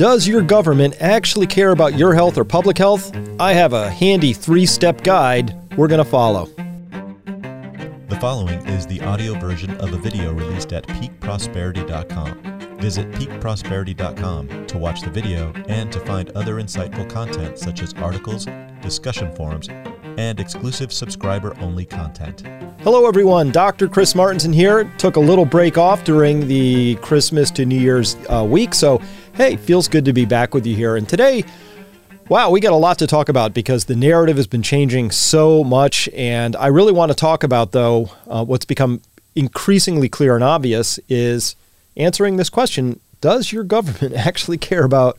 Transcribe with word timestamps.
Does 0.00 0.26
your 0.26 0.40
government 0.40 0.96
actually 0.98 1.46
care 1.46 1.72
about 1.72 1.92
your 1.98 2.14
health 2.14 2.38
or 2.38 2.44
public 2.46 2.78
health? 2.78 3.14
I 3.38 3.52
have 3.52 3.74
a 3.74 3.90
handy 3.90 4.32
three 4.32 4.64
step 4.64 5.04
guide 5.04 5.54
we're 5.76 5.88
going 5.88 6.02
to 6.02 6.10
follow. 6.10 6.46
The 8.08 8.16
following 8.18 8.66
is 8.66 8.86
the 8.86 9.02
audio 9.02 9.38
version 9.38 9.72
of 9.72 9.92
a 9.92 9.98
video 9.98 10.32
released 10.32 10.72
at 10.72 10.86
peakprosperity.com. 10.86 12.78
Visit 12.78 13.10
peakprosperity.com 13.10 14.66
to 14.68 14.78
watch 14.78 15.02
the 15.02 15.10
video 15.10 15.52
and 15.68 15.92
to 15.92 16.00
find 16.00 16.30
other 16.30 16.54
insightful 16.54 17.06
content 17.10 17.58
such 17.58 17.82
as 17.82 17.92
articles, 17.92 18.46
discussion 18.80 19.30
forums, 19.36 19.68
and 20.16 20.40
exclusive 20.40 20.94
subscriber 20.94 21.54
only 21.60 21.84
content. 21.84 22.42
Hello, 22.82 23.06
everyone. 23.06 23.50
Dr. 23.50 23.86
Chris 23.86 24.14
Martenson 24.14 24.54
here. 24.54 24.84
Took 24.96 25.16
a 25.16 25.20
little 25.20 25.44
break 25.44 25.76
off 25.76 26.02
during 26.04 26.48
the 26.48 26.94
Christmas 27.02 27.50
to 27.50 27.66
New 27.66 27.78
Year's 27.78 28.16
uh, 28.30 28.42
week. 28.48 28.72
So, 28.72 29.02
hey, 29.40 29.56
feels 29.56 29.88
good 29.88 30.04
to 30.04 30.12
be 30.12 30.26
back 30.26 30.52
with 30.52 30.66
you 30.66 30.76
here. 30.76 30.96
And 30.96 31.08
today, 31.08 31.44
wow, 32.28 32.50
we 32.50 32.60
got 32.60 32.74
a 32.74 32.76
lot 32.76 32.98
to 32.98 33.06
talk 33.06 33.30
about 33.30 33.54
because 33.54 33.86
the 33.86 33.96
narrative 33.96 34.36
has 34.36 34.46
been 34.46 34.60
changing 34.60 35.10
so 35.12 35.64
much. 35.64 36.10
And 36.10 36.54
I 36.56 36.66
really 36.66 36.92
want 36.92 37.10
to 37.10 37.16
talk 37.16 37.42
about, 37.42 37.72
though, 37.72 38.10
uh, 38.26 38.44
what's 38.44 38.66
become 38.66 39.00
increasingly 39.34 40.10
clear 40.10 40.34
and 40.34 40.44
obvious 40.44 41.00
is 41.08 41.56
answering 41.96 42.36
this 42.36 42.50
question 42.50 43.00
Does 43.22 43.50
your 43.50 43.64
government 43.64 44.14
actually 44.26 44.58
care 44.58 44.84
about 44.84 45.18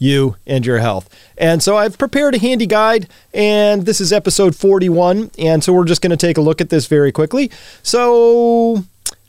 you 0.00 0.34
and 0.48 0.66
your 0.66 0.78
health. 0.78 1.08
And 1.38 1.62
so 1.62 1.76
I've 1.76 1.98
prepared 1.98 2.34
a 2.34 2.38
handy 2.38 2.66
guide, 2.66 3.06
and 3.34 3.84
this 3.84 4.00
is 4.00 4.14
episode 4.14 4.56
41. 4.56 5.30
And 5.38 5.62
so 5.62 5.74
we're 5.74 5.84
just 5.84 6.00
going 6.00 6.10
to 6.10 6.16
take 6.16 6.38
a 6.38 6.40
look 6.40 6.60
at 6.62 6.70
this 6.70 6.86
very 6.86 7.12
quickly. 7.12 7.50
So 7.82 8.82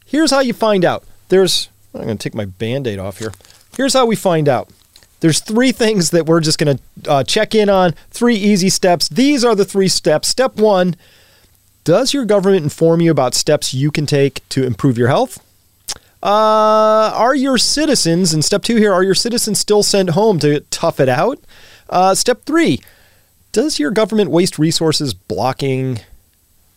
here's 0.06 0.32
how 0.32 0.40
you 0.40 0.54
find 0.54 0.86
out. 0.86 1.04
There's, 1.28 1.68
I'm 1.94 2.06
going 2.06 2.18
to 2.18 2.24
take 2.24 2.34
my 2.34 2.46
band 2.46 2.88
aid 2.88 2.98
off 2.98 3.20
here. 3.20 3.34
Here's 3.76 3.94
how 3.94 4.06
we 4.06 4.16
find 4.16 4.50
out. 4.50 4.70
There's 5.22 5.40
three 5.40 5.72
things 5.72 6.10
that 6.10 6.26
we're 6.26 6.40
just 6.40 6.58
going 6.58 6.78
to 6.78 7.12
uh, 7.12 7.24
check 7.24 7.54
in 7.54 7.70
on, 7.70 7.94
three 8.10 8.36
easy 8.36 8.70
steps. 8.70 9.08
These 9.08 9.46
are 9.46 9.56
the 9.56 9.66
three 9.66 9.88
steps. 9.88 10.28
Step 10.28 10.56
one 10.56 10.96
Does 11.84 12.14
your 12.14 12.26
government 12.26 12.64
inform 12.64 13.02
you 13.02 13.12
about 13.12 13.36
steps 13.36 13.74
you 13.74 13.92
can 13.92 14.06
take 14.06 14.48
to 14.50 14.66
improve 14.66 14.98
your 14.98 15.08
health? 15.08 15.40
Uh, 16.24 17.12
are 17.16 17.34
your 17.34 17.58
citizens, 17.58 18.34
and 18.34 18.46
step 18.46 18.62
two 18.62 18.76
here, 18.76 18.94
are 18.94 19.04
your 19.04 19.16
citizens 19.16 19.60
still 19.60 19.82
sent 19.82 20.12
home 20.12 20.38
to 20.40 20.60
tough 20.70 21.00
it 21.00 21.10
out? 21.10 21.40
Uh, 21.90 22.14
step 22.14 22.44
three, 22.46 22.80
does 23.52 23.80
your 23.80 23.92
government 23.92 24.30
waste 24.30 24.60
resources 24.60 25.14
blocking 25.14 26.00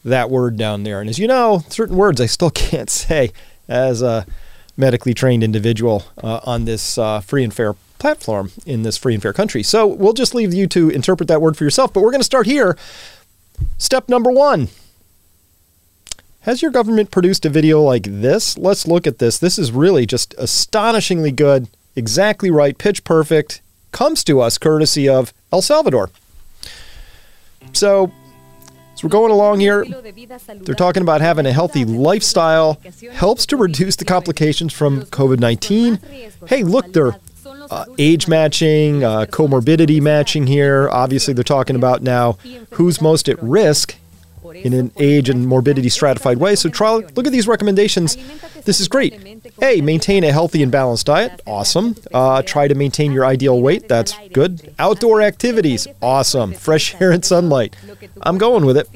that 0.04 0.30
word 0.30 0.56
down 0.56 0.82
there? 0.82 1.00
And 1.00 1.10
as 1.10 1.18
you 1.18 1.26
know, 1.26 1.62
certain 1.68 1.96
words 1.96 2.20
I 2.20 2.26
still 2.26 2.50
can't 2.50 2.90
say 2.90 3.32
as 3.68 4.02
a 4.02 4.26
medically 4.76 5.14
trained 5.14 5.44
individual 5.44 6.04
uh, 6.22 6.40
on 6.44 6.64
this 6.64 6.98
uh, 6.98 7.20
free 7.20 7.44
and 7.44 7.54
fair 7.54 7.74
platform 7.98 8.50
in 8.66 8.82
this 8.82 8.96
free 8.96 9.14
and 9.14 9.22
fair 9.22 9.32
country. 9.32 9.62
So 9.62 9.86
we'll 9.86 10.12
just 10.12 10.34
leave 10.34 10.52
you 10.52 10.66
to 10.68 10.90
interpret 10.90 11.28
that 11.28 11.40
word 11.40 11.56
for 11.56 11.64
yourself. 11.64 11.92
But 11.92 12.02
we're 12.02 12.10
going 12.10 12.20
to 12.20 12.24
start 12.24 12.46
here. 12.46 12.76
Step 13.78 14.08
number 14.08 14.30
one 14.30 14.68
has 16.44 16.60
your 16.60 16.70
government 16.70 17.10
produced 17.10 17.46
a 17.46 17.48
video 17.48 17.80
like 17.80 18.02
this? 18.02 18.58
Let's 18.58 18.86
look 18.86 19.06
at 19.06 19.18
this. 19.18 19.38
This 19.38 19.58
is 19.58 19.72
really 19.72 20.04
just 20.04 20.34
astonishingly 20.36 21.32
good, 21.32 21.68
exactly 21.96 22.50
right, 22.50 22.76
pitch 22.76 23.02
perfect. 23.02 23.62
Comes 23.92 24.22
to 24.24 24.42
us 24.42 24.58
courtesy 24.58 25.08
of 25.08 25.32
El 25.50 25.62
Salvador. 25.62 26.10
So, 27.72 28.12
we're 29.04 29.10
going 29.10 29.30
along 29.30 29.60
here, 29.60 29.84
they're 30.62 30.74
talking 30.74 31.02
about 31.02 31.20
having 31.20 31.44
a 31.44 31.52
healthy 31.52 31.84
lifestyle. 31.84 32.80
helps 33.12 33.44
to 33.46 33.56
reduce 33.56 33.96
the 33.96 34.04
complications 34.04 34.72
from 34.72 35.02
COVID 35.02 35.38
19. 35.38 36.00
Hey, 36.46 36.62
look, 36.62 36.92
they're 36.92 37.14
uh, 37.70 37.84
age 37.98 38.28
matching, 38.28 39.04
uh, 39.04 39.26
comorbidity 39.26 40.00
matching 40.00 40.46
here. 40.46 40.88
Obviously, 40.90 41.34
they're 41.34 41.44
talking 41.44 41.76
about 41.76 42.02
now 42.02 42.38
who's 42.70 43.00
most 43.00 43.28
at 43.28 43.40
risk 43.42 43.96
in 44.52 44.72
an 44.72 44.92
age 44.98 45.28
and 45.28 45.46
morbidity 45.46 45.88
stratified 45.88 46.38
way. 46.38 46.54
So 46.54 46.68
try 46.68 46.92
look 46.92 47.26
at 47.26 47.32
these 47.32 47.48
recommendations. 47.48 48.16
This 48.64 48.80
is 48.80 48.88
great. 48.88 49.14
A, 49.62 49.80
maintain 49.80 50.24
a 50.24 50.32
healthy 50.32 50.62
and 50.62 50.72
balanced 50.72 51.06
diet. 51.06 51.40
Awesome. 51.46 51.96
Uh, 52.12 52.42
try 52.42 52.68
to 52.68 52.74
maintain 52.74 53.12
your 53.12 53.24
ideal 53.24 53.60
weight. 53.60 53.88
That's 53.88 54.14
good. 54.32 54.74
Outdoor 54.78 55.22
activities. 55.22 55.86
Awesome. 56.02 56.52
Fresh 56.52 57.00
air 57.00 57.10
and 57.10 57.24
sunlight. 57.24 57.76
I'm 58.22 58.38
going 58.38 58.64
with 58.64 58.76
it. 58.76 58.88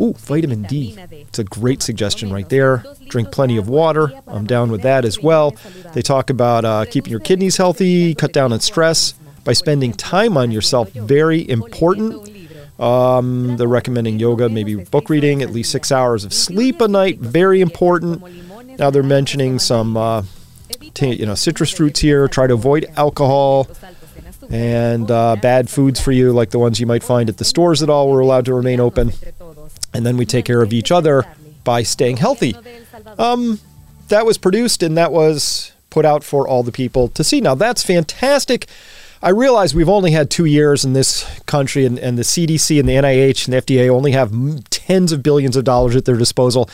Ooh, 0.00 0.14
vitamin 0.14 0.62
D. 0.62 0.96
It's 1.10 1.38
a 1.38 1.44
great 1.44 1.82
suggestion 1.82 2.32
right 2.32 2.48
there. 2.48 2.84
Drink 3.08 3.32
plenty 3.32 3.56
of 3.56 3.68
water. 3.68 4.12
I'm 4.26 4.46
down 4.46 4.70
with 4.70 4.82
that 4.82 5.04
as 5.04 5.20
well. 5.20 5.56
They 5.94 6.02
talk 6.02 6.30
about 6.30 6.64
uh, 6.64 6.84
keeping 6.84 7.10
your 7.10 7.20
kidneys 7.20 7.56
healthy, 7.56 8.14
cut 8.14 8.32
down 8.32 8.52
on 8.52 8.60
stress 8.60 9.14
by 9.44 9.54
spending 9.54 9.92
time 9.92 10.36
on 10.36 10.50
yourself. 10.50 10.90
Very 10.92 11.48
important. 11.48 12.28
Um, 12.78 13.56
they're 13.56 13.66
recommending 13.66 14.18
yoga, 14.18 14.48
maybe 14.48 14.76
book 14.76 15.10
reading, 15.10 15.42
at 15.42 15.50
least 15.50 15.72
six 15.72 15.90
hours 15.90 16.24
of 16.24 16.32
sleep 16.32 16.80
a 16.80 16.88
night. 16.88 17.18
Very 17.18 17.60
important. 17.60 18.22
Now 18.78 18.90
they're 18.90 19.02
mentioning 19.02 19.58
some, 19.58 19.96
uh, 19.96 20.22
t- 20.94 21.14
you 21.14 21.26
know, 21.26 21.34
citrus 21.34 21.70
fruits 21.70 22.00
here. 22.00 22.28
Try 22.28 22.46
to 22.46 22.54
avoid 22.54 22.86
alcohol 22.96 23.68
and 24.50 25.10
uh, 25.10 25.36
bad 25.36 25.68
foods 25.68 26.00
for 26.00 26.12
you, 26.12 26.32
like 26.32 26.50
the 26.50 26.58
ones 26.58 26.78
you 26.78 26.86
might 26.86 27.02
find 27.02 27.28
at 27.28 27.38
the 27.38 27.44
stores 27.44 27.80
that 27.80 27.90
all 27.90 28.08
were 28.08 28.20
allowed 28.20 28.44
to 28.44 28.54
remain 28.54 28.80
open. 28.80 29.12
And 29.92 30.06
then 30.06 30.16
we 30.16 30.24
take 30.24 30.44
care 30.44 30.62
of 30.62 30.72
each 30.72 30.92
other 30.92 31.24
by 31.64 31.82
staying 31.82 32.18
healthy. 32.18 32.54
Um, 33.18 33.58
that 34.08 34.24
was 34.24 34.38
produced 34.38 34.82
and 34.82 34.96
that 34.96 35.12
was 35.12 35.72
put 35.90 36.04
out 36.04 36.22
for 36.22 36.46
all 36.46 36.62
the 36.62 36.72
people 36.72 37.08
to 37.08 37.24
see. 37.24 37.40
Now 37.40 37.54
that's 37.54 37.82
fantastic. 37.82 38.66
I 39.22 39.30
realize 39.30 39.74
we've 39.74 39.88
only 39.88 40.12
had 40.12 40.30
two 40.30 40.44
years 40.44 40.84
in 40.84 40.92
this 40.92 41.40
country, 41.46 41.84
and, 41.84 41.98
and 41.98 42.16
the 42.16 42.22
CDC 42.22 42.78
and 42.78 42.88
the 42.88 42.94
NIH 42.94 43.46
and 43.46 43.54
the 43.54 43.62
FDA 43.62 43.88
only 43.88 44.12
have 44.12 44.32
tens 44.70 45.12
of 45.12 45.22
billions 45.22 45.56
of 45.56 45.64
dollars 45.64 45.96
at 45.96 46.04
their 46.04 46.16
disposal. 46.16 46.70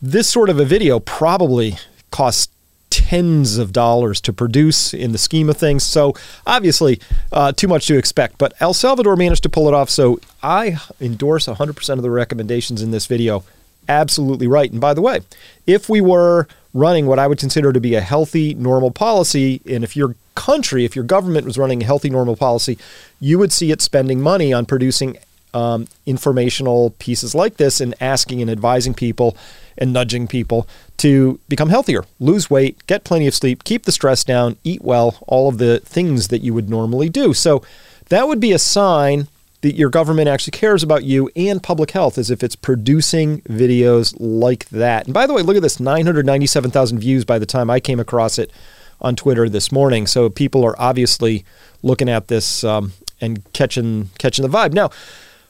This 0.00 0.30
sort 0.30 0.48
of 0.48 0.58
a 0.58 0.64
video 0.64 0.98
probably 0.98 1.76
costs 2.10 2.48
tens 2.90 3.58
of 3.58 3.72
dollars 3.72 4.20
to 4.20 4.32
produce 4.32 4.94
in 4.94 5.12
the 5.12 5.18
scheme 5.18 5.50
of 5.50 5.56
things. 5.56 5.82
So 5.82 6.14
obviously, 6.46 7.00
uh, 7.32 7.52
too 7.52 7.66
much 7.66 7.86
to 7.88 7.98
expect. 7.98 8.38
But 8.38 8.54
El 8.60 8.72
Salvador 8.72 9.16
managed 9.16 9.42
to 9.42 9.48
pull 9.48 9.66
it 9.66 9.74
off. 9.74 9.90
So 9.90 10.20
I 10.42 10.78
endorse 11.00 11.46
100% 11.46 11.88
of 11.90 12.02
the 12.02 12.10
recommendations 12.10 12.82
in 12.82 12.92
this 12.92 13.06
video. 13.06 13.44
Absolutely 13.88 14.46
right. 14.46 14.70
And 14.70 14.80
by 14.80 14.94
the 14.94 15.02
way, 15.02 15.20
if 15.66 15.88
we 15.88 16.00
were 16.00 16.46
running 16.74 17.06
what 17.06 17.20
I 17.20 17.26
would 17.26 17.38
consider 17.38 17.72
to 17.72 17.80
be 17.80 17.94
a 17.94 18.00
healthy, 18.00 18.52
normal 18.52 18.90
policy, 18.90 19.62
and 19.70 19.84
if 19.84 19.96
your 19.96 20.16
country, 20.34 20.84
if 20.84 20.96
your 20.96 21.04
government 21.04 21.46
was 21.46 21.56
running 21.56 21.82
a 21.82 21.86
healthy, 21.86 22.10
normal 22.10 22.36
policy, 22.36 22.76
you 23.20 23.38
would 23.38 23.52
see 23.52 23.70
it 23.70 23.80
spending 23.80 24.20
money 24.20 24.52
on 24.52 24.66
producing 24.66 25.16
um, 25.54 25.86
informational 26.04 26.90
pieces 26.98 27.34
like 27.34 27.56
this 27.56 27.80
and 27.80 27.94
asking 28.00 28.42
and 28.42 28.50
advising 28.50 28.92
people 28.92 29.36
and 29.78 29.92
nudging 29.92 30.26
people 30.26 30.66
to 30.96 31.38
become 31.48 31.68
healthier, 31.68 32.04
lose 32.18 32.50
weight, 32.50 32.84
get 32.88 33.04
plenty 33.04 33.28
of 33.28 33.34
sleep, 33.34 33.62
keep 33.62 33.84
the 33.84 33.92
stress 33.92 34.24
down, 34.24 34.56
eat 34.64 34.82
well, 34.82 35.18
all 35.28 35.48
of 35.48 35.58
the 35.58 35.78
things 35.80 36.28
that 36.28 36.40
you 36.40 36.52
would 36.52 36.68
normally 36.68 37.08
do. 37.08 37.32
So 37.32 37.62
that 38.08 38.26
would 38.26 38.40
be 38.40 38.52
a 38.52 38.58
sign 38.58 39.28
that 39.64 39.76
your 39.76 39.88
government 39.88 40.28
actually 40.28 40.50
cares 40.50 40.82
about 40.82 41.04
you 41.04 41.30
and 41.34 41.62
public 41.62 41.92
health 41.92 42.18
as 42.18 42.30
if 42.30 42.42
it's 42.42 42.54
producing 42.54 43.40
videos 43.42 44.14
like 44.18 44.68
that. 44.68 45.06
And 45.06 45.14
by 45.14 45.26
the 45.26 45.32
way, 45.32 45.40
look 45.40 45.56
at 45.56 45.62
this 45.62 45.80
997,000 45.80 46.98
views 46.98 47.24
by 47.24 47.38
the 47.38 47.46
time 47.46 47.70
I 47.70 47.80
came 47.80 47.98
across 47.98 48.38
it 48.38 48.52
on 49.00 49.16
Twitter 49.16 49.48
this 49.48 49.72
morning. 49.72 50.06
So 50.06 50.28
people 50.28 50.66
are 50.66 50.78
obviously 50.78 51.46
looking 51.82 52.10
at 52.10 52.28
this 52.28 52.62
um, 52.62 52.92
and 53.22 53.42
catching 53.54 54.10
catching 54.18 54.46
the 54.46 54.54
vibe. 54.54 54.74
Now, 54.74 54.90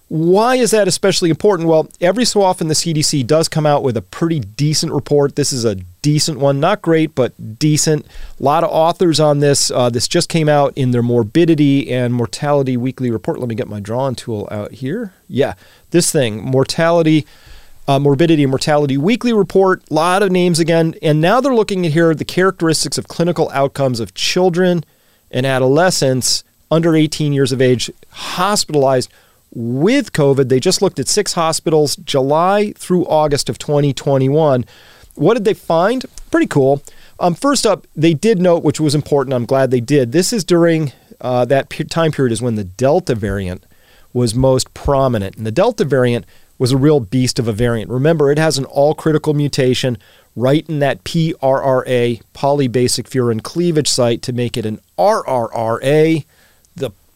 why 0.08 0.56
is 0.56 0.70
that 0.72 0.86
especially 0.86 1.30
important? 1.30 1.68
Well, 1.68 1.88
every 2.00 2.24
so 2.24 2.42
often 2.42 2.68
the 2.68 2.74
CDC 2.74 3.26
does 3.26 3.48
come 3.48 3.64
out 3.64 3.82
with 3.82 3.96
a 3.96 4.02
pretty 4.02 4.40
decent 4.40 4.92
report. 4.92 5.34
This 5.34 5.52
is 5.52 5.64
a 5.64 5.76
decent 6.02 6.38
one, 6.38 6.60
not 6.60 6.82
great, 6.82 7.14
but 7.14 7.58
decent. 7.58 8.06
A 8.38 8.42
lot 8.42 8.62
of 8.62 8.70
authors 8.70 9.18
on 9.18 9.40
this. 9.40 9.70
Uh, 9.70 9.88
this 9.88 10.06
just 10.06 10.28
came 10.28 10.48
out 10.48 10.74
in 10.76 10.90
their 10.90 11.02
morbidity 11.02 11.90
and 11.90 12.12
mortality 12.12 12.76
weekly 12.76 13.10
report. 13.10 13.40
Let 13.40 13.48
me 13.48 13.54
get 13.54 13.66
my 13.66 13.80
drawing 13.80 14.14
tool 14.14 14.46
out 14.50 14.72
here. 14.72 15.14
Yeah, 15.26 15.54
this 15.90 16.12
thing, 16.12 16.42
mortality. 16.42 17.26
Uh, 17.86 17.98
morbidity 17.98 18.42
and 18.42 18.50
mortality 18.50 18.96
weekly 18.96 19.34
report, 19.34 19.82
a 19.90 19.94
lot 19.94 20.22
of 20.22 20.32
names 20.32 20.58
again. 20.58 20.94
And 21.02 21.20
now 21.20 21.42
they're 21.42 21.54
looking 21.54 21.84
at 21.84 21.92
here 21.92 22.14
the 22.14 22.24
characteristics 22.24 22.96
of 22.96 23.08
clinical 23.08 23.50
outcomes 23.50 24.00
of 24.00 24.14
children 24.14 24.84
and 25.30 25.44
adolescents 25.44 26.44
under 26.70 26.96
18 26.96 27.34
years 27.34 27.52
of 27.52 27.60
age 27.60 27.90
hospitalized 28.10 29.10
with 29.54 30.12
COVID. 30.12 30.48
They 30.48 30.60
just 30.60 30.82
looked 30.82 30.98
at 30.98 31.08
six 31.08 31.34
hospitals, 31.34 31.96
July 31.96 32.72
through 32.76 33.06
August 33.06 33.48
of 33.48 33.58
2021. 33.58 34.64
What 35.14 35.34
did 35.34 35.44
they 35.44 35.54
find? 35.54 36.04
Pretty 36.30 36.46
cool. 36.46 36.82
Um, 37.20 37.34
first 37.34 37.64
up, 37.64 37.86
they 37.94 38.14
did 38.14 38.40
note, 38.40 38.64
which 38.64 38.80
was 38.80 38.94
important. 38.94 39.34
I'm 39.34 39.46
glad 39.46 39.70
they 39.70 39.80
did. 39.80 40.12
This 40.12 40.32
is 40.32 40.44
during 40.44 40.92
uh, 41.20 41.44
that 41.46 41.68
pe- 41.68 41.84
time 41.84 42.10
period 42.10 42.32
is 42.32 42.42
when 42.42 42.56
the 42.56 42.64
Delta 42.64 43.14
variant 43.14 43.64
was 44.12 44.34
most 44.34 44.74
prominent, 44.74 45.36
and 45.36 45.46
the 45.46 45.52
Delta 45.52 45.84
variant 45.84 46.26
was 46.58 46.72
a 46.72 46.76
real 46.76 47.00
beast 47.00 47.38
of 47.38 47.48
a 47.48 47.52
variant. 47.52 47.90
Remember, 47.90 48.30
it 48.30 48.38
has 48.38 48.58
an 48.58 48.64
all 48.64 48.94
critical 48.94 49.34
mutation, 49.34 49.98
right 50.36 50.68
in 50.68 50.78
that 50.80 51.02
PRRA, 51.04 52.20
polybasic 52.32 53.08
furin 53.08 53.42
cleavage 53.42 53.88
site, 53.88 54.22
to 54.22 54.32
make 54.32 54.56
it 54.56 54.66
an 54.66 54.80
RRRA, 54.98 56.24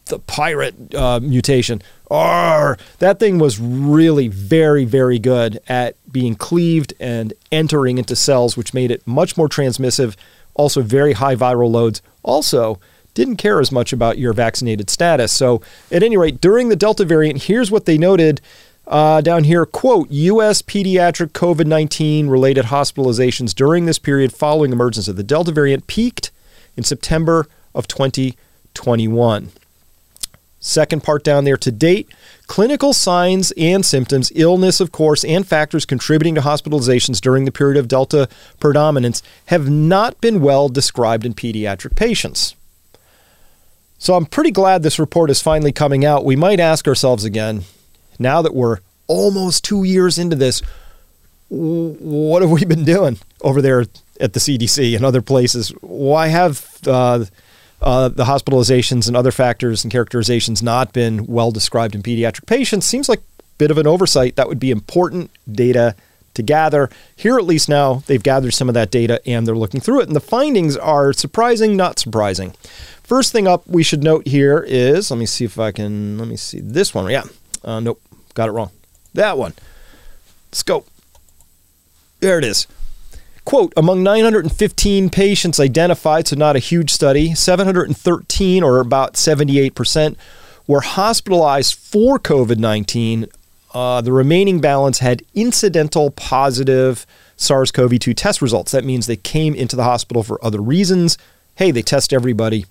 the 0.08 0.18
pirate 0.18 0.94
uh, 0.94 1.20
mutation. 1.20 1.82
R. 2.10 2.78
That 2.98 3.18
thing 3.18 3.38
was 3.38 3.60
really 3.60 4.28
very, 4.28 4.84
very 4.84 5.18
good 5.18 5.60
at 5.68 5.96
being 6.10 6.34
cleaved 6.34 6.94
and 6.98 7.32
entering 7.52 7.98
into 7.98 8.16
cells, 8.16 8.56
which 8.56 8.74
made 8.74 8.90
it 8.90 9.06
much 9.06 9.36
more 9.36 9.48
transmissive. 9.48 10.16
Also, 10.54 10.82
very 10.82 11.12
high 11.14 11.36
viral 11.36 11.70
loads. 11.70 12.02
Also, 12.22 12.80
didn't 13.14 13.36
care 13.36 13.60
as 13.60 13.70
much 13.70 13.92
about 13.92 14.18
your 14.18 14.32
vaccinated 14.32 14.90
status. 14.90 15.32
So, 15.32 15.62
at 15.92 16.02
any 16.02 16.16
rate, 16.16 16.40
during 16.40 16.68
the 16.68 16.76
Delta 16.76 17.04
variant, 17.04 17.44
here's 17.44 17.70
what 17.70 17.84
they 17.84 17.98
noted 17.98 18.40
uh, 18.88 19.20
down 19.20 19.44
here 19.44 19.66
quote, 19.66 20.10
U.S. 20.10 20.62
pediatric 20.62 21.28
COVID 21.32 21.66
19 21.66 22.28
related 22.28 22.66
hospitalizations 22.66 23.54
during 23.54 23.84
this 23.84 23.98
period 23.98 24.32
following 24.32 24.72
emergence 24.72 25.08
of 25.08 25.16
the 25.16 25.22
Delta 25.22 25.52
variant 25.52 25.86
peaked 25.86 26.30
in 26.76 26.84
September 26.84 27.46
of 27.74 27.86
2021. 27.86 29.50
Second 30.60 31.04
part 31.04 31.22
down 31.22 31.44
there 31.44 31.56
to 31.56 31.70
date, 31.70 32.08
clinical 32.48 32.92
signs 32.92 33.52
and 33.52 33.86
symptoms, 33.86 34.32
illness, 34.34 34.80
of 34.80 34.90
course, 34.90 35.24
and 35.24 35.46
factors 35.46 35.86
contributing 35.86 36.34
to 36.34 36.40
hospitalizations 36.40 37.20
during 37.20 37.44
the 37.44 37.52
period 37.52 37.76
of 37.76 37.86
Delta 37.86 38.28
predominance 38.58 39.22
have 39.46 39.70
not 39.70 40.20
been 40.20 40.40
well 40.40 40.68
described 40.68 41.24
in 41.24 41.32
pediatric 41.32 41.94
patients. 41.94 42.56
So 43.98 44.14
I'm 44.14 44.26
pretty 44.26 44.50
glad 44.50 44.82
this 44.82 44.98
report 44.98 45.30
is 45.30 45.40
finally 45.40 45.72
coming 45.72 46.04
out. 46.04 46.24
We 46.24 46.36
might 46.36 46.60
ask 46.60 46.88
ourselves 46.88 47.24
again, 47.24 47.62
now 48.18 48.42
that 48.42 48.54
we're 48.54 48.78
almost 49.06 49.64
two 49.64 49.84
years 49.84 50.18
into 50.18 50.36
this, 50.36 50.60
what 51.48 52.42
have 52.42 52.50
we 52.50 52.64
been 52.64 52.84
doing 52.84 53.18
over 53.40 53.62
there 53.62 53.86
at 54.20 54.32
the 54.32 54.40
CDC 54.40 54.94
and 54.96 55.04
other 55.04 55.22
places? 55.22 55.70
Why 55.80 56.28
have 56.28 56.78
uh, 56.86 57.24
uh, 57.80 58.08
the 58.08 58.24
hospitalizations 58.24 59.06
and 59.06 59.16
other 59.16 59.30
factors 59.30 59.84
and 59.84 59.92
characterizations 59.92 60.62
not 60.62 60.92
been 60.92 61.26
well 61.26 61.50
described 61.50 61.94
in 61.94 62.02
pediatric 62.02 62.46
patients? 62.46 62.86
Seems 62.86 63.08
like 63.08 63.20
a 63.20 63.42
bit 63.58 63.70
of 63.70 63.78
an 63.78 63.86
oversight. 63.86 64.36
That 64.36 64.48
would 64.48 64.60
be 64.60 64.70
important 64.70 65.30
data 65.50 65.94
to 66.34 66.42
gather. 66.42 66.88
Here, 67.16 67.36
at 67.36 67.44
least 67.44 67.68
now, 67.68 68.02
they've 68.06 68.22
gathered 68.22 68.52
some 68.52 68.68
of 68.68 68.74
that 68.74 68.90
data 68.90 69.20
and 69.26 69.46
they're 69.46 69.56
looking 69.56 69.80
through 69.80 70.00
it. 70.00 70.06
And 70.06 70.16
the 70.16 70.20
findings 70.20 70.76
are 70.76 71.12
surprising, 71.12 71.76
not 71.76 71.98
surprising. 71.98 72.52
First 73.02 73.32
thing 73.32 73.46
up 73.46 73.66
we 73.66 73.82
should 73.82 74.02
note 74.02 74.26
here 74.26 74.64
is 74.66 75.10
let 75.10 75.18
me 75.18 75.26
see 75.26 75.44
if 75.44 75.58
I 75.58 75.72
can, 75.72 76.18
let 76.18 76.28
me 76.28 76.36
see 76.36 76.60
this 76.60 76.94
one. 76.94 77.10
Yeah. 77.10 77.24
Uh, 77.64 77.80
nope, 77.80 78.00
got 78.34 78.48
it 78.48 78.52
wrong. 78.52 78.70
That 79.14 79.36
one. 79.36 79.54
Scope. 80.52 80.86
There 82.20 82.38
it 82.38 82.44
is. 82.44 82.66
Quote 83.48 83.72
Among 83.78 84.02
915 84.02 85.08
patients 85.08 85.58
identified, 85.58 86.28
so 86.28 86.36
not 86.36 86.54
a 86.54 86.58
huge 86.58 86.90
study, 86.90 87.34
713 87.34 88.62
or 88.62 88.78
about 88.78 89.14
78% 89.14 90.16
were 90.66 90.82
hospitalized 90.82 91.74
for 91.74 92.18
COVID 92.18 92.58
19. 92.58 93.24
Uh, 93.72 94.02
the 94.02 94.12
remaining 94.12 94.60
balance 94.60 94.98
had 94.98 95.22
incidental 95.34 96.10
positive 96.10 97.06
SARS 97.38 97.72
CoV 97.72 97.98
2 97.98 98.12
test 98.12 98.42
results. 98.42 98.72
That 98.72 98.84
means 98.84 99.06
they 99.06 99.16
came 99.16 99.54
into 99.54 99.76
the 99.76 99.84
hospital 99.84 100.22
for 100.22 100.38
other 100.44 100.60
reasons. 100.60 101.16
Hey, 101.54 101.70
they 101.70 101.80
test 101.80 102.12
everybody. 102.12 102.66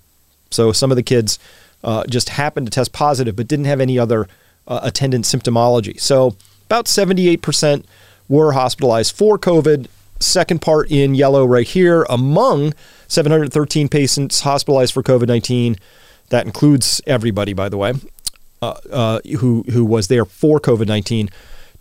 So 0.52 0.70
some 0.70 0.92
of 0.92 0.96
the 0.96 1.02
kids 1.02 1.40
uh, 1.82 2.04
just 2.08 2.28
happened 2.28 2.68
to 2.68 2.70
test 2.70 2.92
positive 2.92 3.34
but 3.34 3.48
didn't 3.48 3.64
have 3.64 3.80
any 3.80 3.98
other 3.98 4.28
uh, 4.68 4.78
attendant 4.84 5.24
symptomology. 5.24 6.00
So 6.00 6.36
about 6.66 6.84
78% 6.84 7.84
were 8.28 8.52
hospitalized 8.52 9.16
for 9.16 9.40
COVID. 9.40 9.88
Second 10.20 10.60
part 10.60 10.90
in 10.90 11.14
yellow 11.14 11.46
right 11.46 11.66
here 11.66 12.04
among 12.08 12.74
713 13.06 13.88
patients 13.88 14.40
hospitalized 14.40 14.94
for 14.94 15.02
COVID 15.02 15.28
19. 15.28 15.76
That 16.30 16.46
includes 16.46 17.00
everybody, 17.06 17.52
by 17.52 17.68
the 17.68 17.78
way, 17.78 17.94
uh, 18.60 18.74
uh, 18.90 19.20
who, 19.38 19.64
who 19.70 19.84
was 19.84 20.08
there 20.08 20.24
for 20.24 20.58
COVID 20.60 20.86
19. 20.86 21.30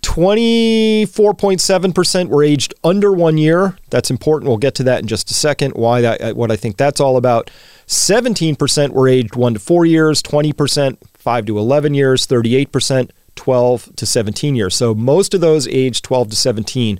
24.7% 0.01 2.29
were 2.29 2.43
aged 2.43 2.73
under 2.83 3.11
one 3.11 3.37
year. 3.37 3.77
That's 3.89 4.11
important. 4.11 4.47
We'll 4.47 4.57
get 4.57 4.75
to 4.75 4.83
that 4.83 5.01
in 5.01 5.07
just 5.07 5.31
a 5.31 5.33
second. 5.33 5.71
Why 5.71 6.01
that, 6.01 6.35
what 6.35 6.51
I 6.51 6.55
think 6.55 6.77
that's 6.77 7.01
all 7.01 7.17
about. 7.17 7.49
17% 7.87 8.91
were 8.91 9.07
aged 9.07 9.35
one 9.35 9.55
to 9.55 9.59
four 9.59 9.87
years, 9.87 10.21
20% 10.21 10.97
five 11.13 11.45
to 11.47 11.57
11 11.57 11.93
years, 11.93 12.27
38% 12.27 13.09
12 13.35 13.95
to 13.95 14.05
17 14.05 14.55
years. 14.55 14.75
So 14.75 14.93
most 14.95 15.33
of 15.33 15.41
those 15.41 15.67
aged 15.67 16.03
12 16.03 16.29
to 16.29 16.35
17. 16.35 16.99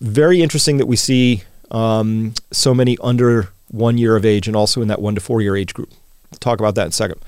Very 0.00 0.42
interesting 0.42 0.78
that 0.78 0.86
we 0.86 0.96
see 0.96 1.42
um, 1.70 2.34
so 2.50 2.74
many 2.74 2.96
under 3.02 3.48
one 3.68 3.98
year 3.98 4.16
of 4.16 4.24
age 4.24 4.46
and 4.46 4.56
also 4.56 4.80
in 4.80 4.88
that 4.88 5.00
one 5.00 5.14
to 5.14 5.20
four 5.20 5.40
year 5.40 5.56
age 5.56 5.74
group. 5.74 5.90
We'll 6.30 6.38
talk 6.38 6.60
about 6.60 6.74
that 6.76 6.82
in 6.82 6.88
a 6.88 6.92
second. 6.92 7.20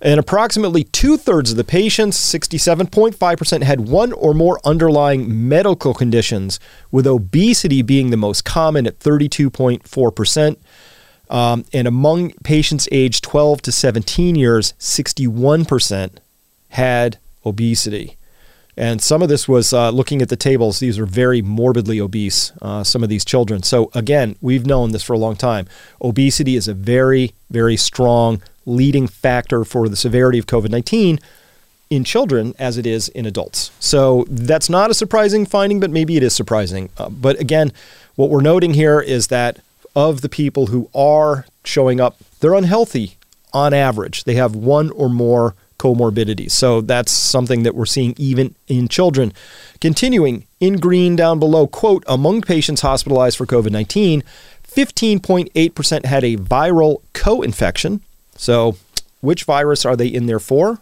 And 0.00 0.20
approximately 0.20 0.84
two 0.84 1.16
thirds 1.16 1.50
of 1.50 1.56
the 1.56 1.64
patients, 1.64 2.18
67.5%, 2.32 3.62
had 3.62 3.80
one 3.88 4.12
or 4.12 4.32
more 4.32 4.60
underlying 4.64 5.48
medical 5.48 5.92
conditions, 5.92 6.60
with 6.92 7.06
obesity 7.06 7.82
being 7.82 8.10
the 8.10 8.16
most 8.16 8.44
common 8.44 8.86
at 8.86 9.00
32.4%. 9.00 10.56
Um, 11.30 11.64
and 11.72 11.88
among 11.88 12.30
patients 12.44 12.88
aged 12.92 13.24
12 13.24 13.60
to 13.62 13.72
17 13.72 14.36
years, 14.36 14.72
61% 14.78 16.10
had 16.70 17.18
obesity. 17.44 18.17
And 18.78 19.02
some 19.02 19.22
of 19.22 19.28
this 19.28 19.48
was 19.48 19.72
uh, 19.72 19.90
looking 19.90 20.22
at 20.22 20.28
the 20.28 20.36
tables. 20.36 20.78
These 20.78 21.00
are 21.00 21.04
very 21.04 21.42
morbidly 21.42 22.00
obese, 22.00 22.52
uh, 22.62 22.84
some 22.84 23.02
of 23.02 23.08
these 23.08 23.24
children. 23.24 23.64
So, 23.64 23.90
again, 23.92 24.36
we've 24.40 24.64
known 24.64 24.92
this 24.92 25.02
for 25.02 25.14
a 25.14 25.18
long 25.18 25.34
time. 25.34 25.66
Obesity 26.00 26.54
is 26.54 26.68
a 26.68 26.74
very, 26.74 27.34
very 27.50 27.76
strong 27.76 28.40
leading 28.66 29.08
factor 29.08 29.64
for 29.64 29.88
the 29.88 29.96
severity 29.96 30.38
of 30.38 30.46
COVID 30.46 30.70
19 30.70 31.18
in 31.90 32.04
children 32.04 32.54
as 32.56 32.78
it 32.78 32.86
is 32.86 33.08
in 33.08 33.26
adults. 33.26 33.72
So, 33.80 34.24
that's 34.30 34.70
not 34.70 34.92
a 34.92 34.94
surprising 34.94 35.44
finding, 35.44 35.80
but 35.80 35.90
maybe 35.90 36.16
it 36.16 36.22
is 36.22 36.36
surprising. 36.36 36.88
Uh, 36.96 37.08
but 37.08 37.40
again, 37.40 37.72
what 38.14 38.30
we're 38.30 38.40
noting 38.40 38.74
here 38.74 39.00
is 39.00 39.26
that 39.26 39.58
of 39.96 40.20
the 40.20 40.28
people 40.28 40.66
who 40.66 40.88
are 40.94 41.46
showing 41.64 42.00
up, 42.00 42.16
they're 42.38 42.54
unhealthy 42.54 43.16
on 43.52 43.74
average. 43.74 44.22
They 44.22 44.34
have 44.34 44.54
one 44.54 44.90
or 44.90 45.08
more 45.08 45.56
comorbidities. 45.78 46.50
So 46.50 46.80
that's 46.80 47.12
something 47.12 47.62
that 47.62 47.74
we're 47.74 47.86
seeing 47.86 48.14
even 48.16 48.54
in 48.66 48.88
children. 48.88 49.32
Continuing 49.80 50.46
in 50.60 50.78
green 50.78 51.16
down 51.16 51.38
below, 51.38 51.66
quote, 51.66 52.04
among 52.06 52.42
patients 52.42 52.80
hospitalized 52.80 53.36
for 53.36 53.46
COVID 53.46 53.70
19, 53.70 54.22
15.8% 54.66 56.04
had 56.04 56.24
a 56.24 56.36
viral 56.36 57.02
co 57.12 57.42
infection. 57.42 58.00
So, 58.36 58.76
which 59.20 59.44
virus 59.44 59.84
are 59.84 59.96
they 59.96 60.06
in 60.06 60.26
there 60.26 60.38
for? 60.38 60.80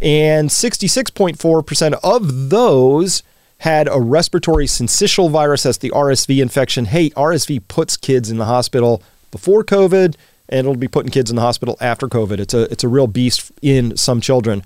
And 0.00 0.50
66.4% 0.50 2.00
of 2.02 2.50
those 2.50 3.22
had 3.58 3.88
a 3.88 4.00
respiratory 4.00 4.66
syncytial 4.66 5.30
virus, 5.30 5.62
that's 5.62 5.78
the 5.78 5.90
RSV 5.90 6.42
infection. 6.42 6.86
Hey, 6.86 7.10
RSV 7.10 7.62
puts 7.68 7.96
kids 7.96 8.28
in 8.28 8.38
the 8.38 8.46
hospital 8.46 9.02
before 9.30 9.62
COVID 9.62 10.16
and 10.52 10.60
it'll 10.60 10.76
be 10.76 10.86
putting 10.86 11.10
kids 11.10 11.30
in 11.30 11.36
the 11.36 11.42
hospital 11.42 11.78
after 11.80 12.06
COVID. 12.06 12.38
It's 12.38 12.54
a 12.54 12.70
it's 12.70 12.84
a 12.84 12.88
real 12.88 13.06
beast 13.06 13.50
in 13.62 13.96
some 13.96 14.20
children. 14.20 14.62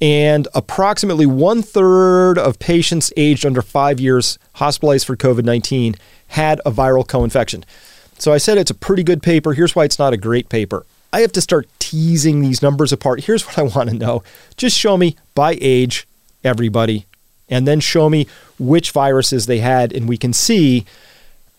And 0.00 0.48
approximately 0.52 1.26
one 1.26 1.62
third 1.62 2.36
of 2.36 2.58
patients 2.58 3.12
aged 3.16 3.46
under 3.46 3.62
five 3.62 4.00
years 4.00 4.36
hospitalized 4.54 5.06
for 5.06 5.16
COVID 5.16 5.44
19 5.44 5.94
had 6.28 6.60
a 6.66 6.72
viral 6.72 7.06
co 7.06 7.22
infection. 7.22 7.64
So 8.18 8.32
I 8.32 8.38
said 8.38 8.58
it's 8.58 8.70
a 8.70 8.74
pretty 8.74 9.04
good 9.04 9.22
paper. 9.22 9.52
Here's 9.52 9.76
why 9.76 9.84
it's 9.84 9.98
not 9.98 10.12
a 10.12 10.16
great 10.16 10.48
paper. 10.48 10.84
I 11.12 11.20
have 11.20 11.32
to 11.32 11.40
start 11.40 11.68
teasing 11.78 12.40
these 12.40 12.60
numbers 12.60 12.92
apart. 12.92 13.24
Here's 13.24 13.46
what 13.46 13.58
I 13.58 13.62
want 13.62 13.90
to 13.90 13.96
know 13.96 14.24
just 14.56 14.76
show 14.76 14.96
me 14.96 15.16
by 15.36 15.56
age, 15.60 16.08
everybody, 16.42 17.06
and 17.48 17.68
then 17.68 17.78
show 17.78 18.10
me 18.10 18.26
which 18.58 18.90
viruses 18.90 19.46
they 19.46 19.58
had, 19.58 19.92
and 19.92 20.08
we 20.08 20.16
can 20.16 20.32
see 20.32 20.84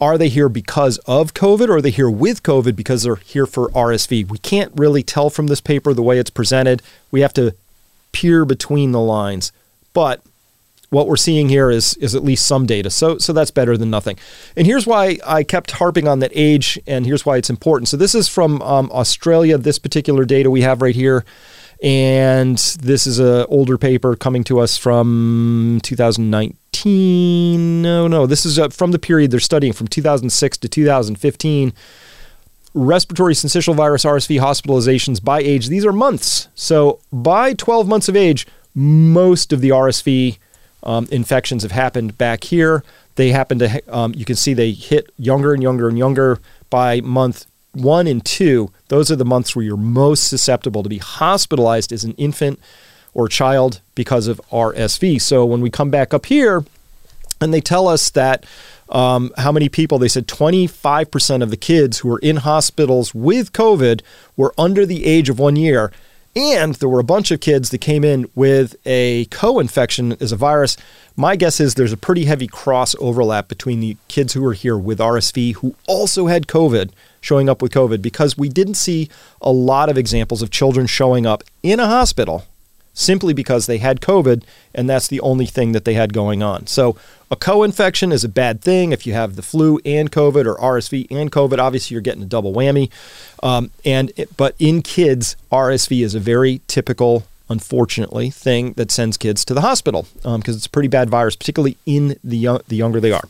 are 0.04 0.18
they 0.18 0.28
here 0.28 0.50
because 0.50 0.98
of 1.00 1.34
COVID 1.34 1.70
or 1.70 1.78
are 1.78 1.82
they 1.82 1.90
here 1.90 2.10
with 2.10 2.44
COVID 2.44 2.76
because 2.76 3.04
they're 3.04 3.16
here 3.16 3.46
for 3.46 3.70
RSV? 3.70 4.30
We 4.30 4.38
can't 4.38 4.74
really 4.76 5.02
tell 5.02 5.30
from 5.30 5.48
this 5.48 5.62
paper 5.62 5.94
the 5.94 6.02
way 6.02 6.20
it's 6.20 6.30
presented. 6.30 6.82
We 7.10 7.22
have 7.22 7.34
to 7.36 7.56
peer 8.12 8.44
between 8.44 8.92
the 8.92 9.00
lines. 9.00 9.54
But 9.94 10.22
what 10.90 11.08
we're 11.08 11.16
seeing 11.16 11.48
here 11.48 11.72
is 11.72 11.96
is 11.96 12.16
at 12.16 12.24
least 12.24 12.46
some 12.46 12.66
data. 12.66 12.90
So 12.90 13.18
so 13.18 13.32
that's 13.32 13.50
better 13.50 13.78
than 13.78 13.90
nothing. 13.90 14.18
And 14.58 14.68
here's 14.68 14.86
why 14.86 15.20
I 15.26 15.44
kept 15.44 15.72
harping 15.72 16.08
on 16.08 16.20
that 16.20 16.32
age, 16.36 16.78
and 16.86 17.06
here's 17.06 17.26
why 17.26 17.38
it's 17.38 17.50
important. 17.50 17.88
So 17.88 17.96
this 17.98 18.14
is 18.14 18.28
from 18.28 18.62
um, 18.62 18.92
Australia. 18.92 19.58
This 19.58 19.80
particular 19.80 20.26
data 20.26 20.52
we 20.52 20.62
have 20.62 20.82
right 20.82 20.96
here, 20.96 21.24
and 21.82 22.58
this 22.58 23.08
is 23.08 23.20
an 23.20 23.46
older 23.48 23.78
paper 23.78 24.18
coming 24.18 24.44
to 24.46 24.60
us 24.60 24.78
from 24.78 25.80
2019 25.84 26.58
no, 26.86 28.08
no. 28.08 28.26
This 28.26 28.46
is 28.46 28.60
uh, 28.60 28.70
from 28.70 28.92
the 28.92 29.00
period 29.00 29.32
they're 29.32 29.40
studying 29.40 29.74
from 29.74 29.88
2006 29.88 30.58
to 30.58 30.68
2015. 30.68 31.74
Respiratory 32.76 33.34
syncytial 33.34 33.76
virus 33.76 34.04
RSV 34.04 34.40
hospitalizations 34.40 35.24
by 35.24 35.40
age. 35.40 35.68
These 35.68 35.86
are 35.86 35.94
months. 35.94 36.48
So 36.56 37.00
by 37.12 37.54
12 37.54 37.88
months 37.88 38.10
of 38.10 38.16
age, 38.16 38.48
most 38.74 39.54
of 39.54 39.62
the 39.62 39.70
RSV 39.70 40.38
um, 40.84 41.08
infections 41.12 41.64
have 41.64 41.72
happened 41.72 42.18
back 42.18 42.44
here. 42.44 42.84
They 43.16 43.30
happen 43.30 43.60
to, 43.60 43.82
um, 43.96 44.14
you 44.16 44.26
can 44.26 44.36
see 44.36 44.54
they 44.54 44.72
hit 44.72 45.12
younger 45.18 45.54
and 45.54 45.62
younger 45.62 45.88
and 45.88 45.98
younger 45.98 46.40
by 46.70 47.02
month 47.02 47.46
one 47.74 48.08
and 48.08 48.24
two. 48.24 48.72
Those 48.88 49.12
are 49.12 49.16
the 49.16 49.26
months 49.26 49.56
where 49.56 49.66
you're 49.66 49.78
most 49.78 50.28
susceptible 50.28 50.84
to 50.84 50.90
be 50.90 51.00
hospitalized 51.00 51.92
as 51.92 52.04
an 52.04 52.14
infant 52.14 52.60
or 53.14 53.28
child 53.28 53.82
because 53.96 54.28
of 54.28 54.42
RSV. 54.52 55.22
So 55.22 55.46
when 55.46 55.62
we 55.62 55.70
come 55.70 55.90
back 55.90 56.14
up 56.14 56.26
here 56.26 56.66
and 57.42 57.54
they 57.54 57.62
tell 57.62 57.88
us 57.88 58.10
that 58.12 58.46
um, 58.90 59.32
how 59.38 59.52
many 59.52 59.70
people, 59.70 59.98
they 59.98 60.08
said 60.08 60.28
25% 60.28 61.42
of 61.44 61.50
the 61.50 61.58
kids 61.58 62.00
who 62.00 62.10
were 62.10 62.20
in 62.20 62.38
hospitals 62.38 63.14
with 63.14 63.54
COVID 63.54 64.02
were 64.38 64.54
under 64.58 64.86
the 64.86 65.06
age 65.06 65.30
of 65.30 65.40
one 65.40 65.56
year. 65.56 65.92
And 66.36 66.74
there 66.76 66.90
were 66.90 67.00
a 67.00 67.04
bunch 67.04 67.30
of 67.30 67.42
kids 67.42 67.70
that 67.70 67.78
came 67.78 68.04
in 68.04 68.28
with 68.34 68.76
a 68.88 69.26
co 69.26 69.60
infection 69.60 70.14
as 70.20 70.32
a 70.32 70.36
virus. 70.36 70.78
My 71.16 71.36
guess 71.36 71.60
is 71.60 71.76
there's 71.76 71.92
a 71.92 71.98
pretty 71.98 72.26
heavy 72.26 72.48
cross 72.48 72.96
overlap 73.00 73.48
between 73.48 73.82
the 73.82 73.98
kids 74.08 74.34
who 74.34 74.42
were 74.42 74.54
here 74.54 74.78
with 74.78 74.98
RSV 74.98 75.56
who 75.56 75.76
also 75.88 76.26
had 76.26 76.48
COVID 76.48 76.90
showing 77.22 77.50
up 77.50 77.62
with 77.62 77.72
COVID 77.72 78.02
because 78.02 78.36
we 78.36 78.50
didn't 78.50 78.74
see 78.74 79.10
a 79.42 79.52
lot 79.52 79.90
of 79.90 79.98
examples 79.98 80.42
of 80.42 80.50
children 80.50 80.88
showing 80.88 81.28
up 81.28 81.44
in 81.62 81.80
a 81.80 81.86
hospital 81.86 82.46
simply 82.94 83.34
because 83.34 83.66
they 83.66 83.80
had 83.80 84.02
COVID 84.02 84.44
and 84.74 84.90
that's 84.90 85.08
the 85.08 85.20
only 85.22 85.46
thing 85.46 85.72
that 85.72 85.86
they 85.86 85.96
had 85.96 86.14
going 86.14 86.44
on. 86.44 86.68
So 86.68 86.96
a 87.34 87.36
co-infection 87.36 88.12
is 88.12 88.24
a 88.24 88.30
bad 88.30 88.62
thing 88.62 88.92
if 88.92 89.08
you 89.08 89.14
have 89.14 89.36
the 89.36 89.42
flu 89.42 89.80
and 89.84 90.12
COVID 90.12 90.46
or 90.46 90.56
RSV 90.56 91.08
and 91.10 91.32
COVID. 91.32 91.58
Obviously, 91.58 91.96
you're 91.96 92.02
getting 92.02 92.22
a 92.22 92.28
double 92.28 92.54
whammy. 92.54 92.92
Um, 93.42 93.72
and 93.84 94.12
but 94.38 94.56
in 94.60 94.84
kids, 94.84 95.36
RSV 95.52 96.04
is 96.04 96.14
a 96.14 96.20
very 96.20 96.62
typical, 96.68 97.26
unfortunately, 97.50 98.30
thing 98.30 98.74
that 98.74 98.92
sends 98.92 99.18
kids 99.18 99.44
to 99.46 99.56
the 99.56 99.62
hospital 99.62 100.06
because 100.18 100.26
um, 100.26 100.42
it's 100.46 100.68
a 100.68 100.70
pretty 100.70 100.90
bad 100.90 101.10
virus, 101.10 101.36
particularly 101.36 101.76
in 101.88 102.20
the 102.24 102.62
the 102.68 102.76
younger 102.76 103.00
they 103.00 103.12
are. 103.12 103.28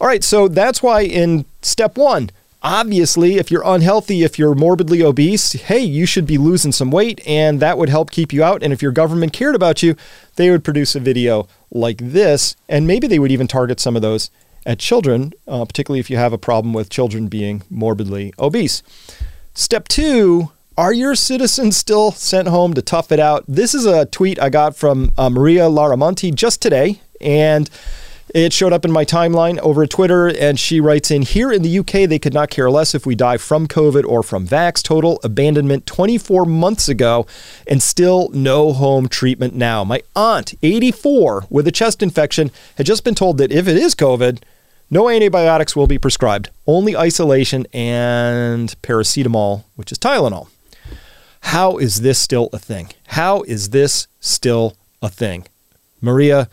All 0.00 0.06
right, 0.06 0.24
so 0.24 0.48
that's 0.48 0.82
why 0.82 1.02
in 1.02 1.44
step 1.60 1.98
one, 1.98 2.30
obviously, 2.62 3.36
if 3.36 3.50
you're 3.50 3.62
unhealthy, 3.64 4.22
if 4.22 4.38
you're 4.38 4.54
morbidly 4.54 5.02
obese, 5.02 5.52
hey, 5.52 5.80
you 5.80 6.06
should 6.06 6.26
be 6.26 6.38
losing 6.38 6.72
some 6.72 6.90
weight 6.90 7.20
and 7.26 7.60
that 7.60 7.78
would 7.78 7.88
help 7.88 8.10
keep 8.10 8.32
you 8.32 8.42
out. 8.42 8.62
And 8.62 8.72
if 8.72 8.82
your 8.82 8.92
government 8.92 9.32
cared 9.32 9.54
about 9.54 9.82
you, 9.82 9.96
they 10.36 10.50
would 10.50 10.64
produce 10.64 10.94
a 10.94 11.00
video 11.00 11.48
like 11.70 11.98
this. 11.98 12.56
And 12.68 12.86
maybe 12.86 13.06
they 13.06 13.18
would 13.18 13.32
even 13.32 13.48
target 13.48 13.80
some 13.80 13.96
of 13.96 14.02
those 14.02 14.30
at 14.66 14.78
children, 14.78 15.32
uh, 15.46 15.64
particularly 15.64 16.00
if 16.00 16.10
you 16.10 16.16
have 16.16 16.32
a 16.32 16.38
problem 16.38 16.74
with 16.74 16.90
children 16.90 17.28
being 17.28 17.62
morbidly 17.70 18.34
obese. 18.38 18.82
Step 19.54 19.88
two 19.88 20.50
are 20.78 20.92
your 20.92 21.16
citizens 21.16 21.76
still 21.76 22.12
sent 22.12 22.46
home 22.46 22.72
to 22.74 22.82
tough 22.82 23.10
it 23.10 23.18
out? 23.18 23.44
This 23.48 23.74
is 23.74 23.84
a 23.84 24.06
tweet 24.06 24.40
I 24.40 24.48
got 24.48 24.76
from 24.76 25.12
uh, 25.18 25.28
Maria 25.28 25.62
Laramonti 25.62 26.32
just 26.32 26.62
today. 26.62 27.00
And 27.20 27.68
it 28.34 28.52
showed 28.52 28.72
up 28.72 28.84
in 28.84 28.92
my 28.92 29.04
timeline 29.04 29.58
over 29.58 29.86
Twitter, 29.86 30.28
and 30.28 30.58
she 30.58 30.80
writes 30.80 31.10
in 31.10 31.22
Here 31.22 31.52
in 31.52 31.62
the 31.62 31.78
UK, 31.78 32.08
they 32.08 32.18
could 32.18 32.34
not 32.34 32.50
care 32.50 32.70
less 32.70 32.94
if 32.94 33.06
we 33.06 33.14
die 33.14 33.36
from 33.36 33.66
COVID 33.66 34.04
or 34.04 34.22
from 34.22 34.46
Vax. 34.46 34.82
Total 34.82 35.18
abandonment 35.24 35.86
24 35.86 36.44
months 36.44 36.88
ago, 36.88 37.26
and 37.66 37.82
still 37.82 38.28
no 38.32 38.72
home 38.72 39.08
treatment 39.08 39.54
now. 39.54 39.84
My 39.84 40.02
aunt, 40.14 40.54
84, 40.62 41.46
with 41.48 41.66
a 41.66 41.72
chest 41.72 42.02
infection, 42.02 42.50
had 42.76 42.86
just 42.86 43.04
been 43.04 43.14
told 43.14 43.38
that 43.38 43.52
if 43.52 43.66
it 43.68 43.76
is 43.76 43.94
COVID, 43.94 44.42
no 44.90 45.08
antibiotics 45.08 45.76
will 45.76 45.86
be 45.86 45.98
prescribed, 45.98 46.48
only 46.66 46.96
isolation 46.96 47.66
and 47.72 48.74
paracetamol, 48.82 49.64
which 49.76 49.92
is 49.92 49.98
Tylenol. 49.98 50.48
How 51.40 51.76
is 51.76 52.00
this 52.00 52.18
still 52.18 52.48
a 52.52 52.58
thing? 52.58 52.90
How 53.08 53.42
is 53.42 53.70
this 53.70 54.06
still 54.20 54.76
a 55.02 55.08
thing? 55.08 55.46
Maria, 56.00 56.48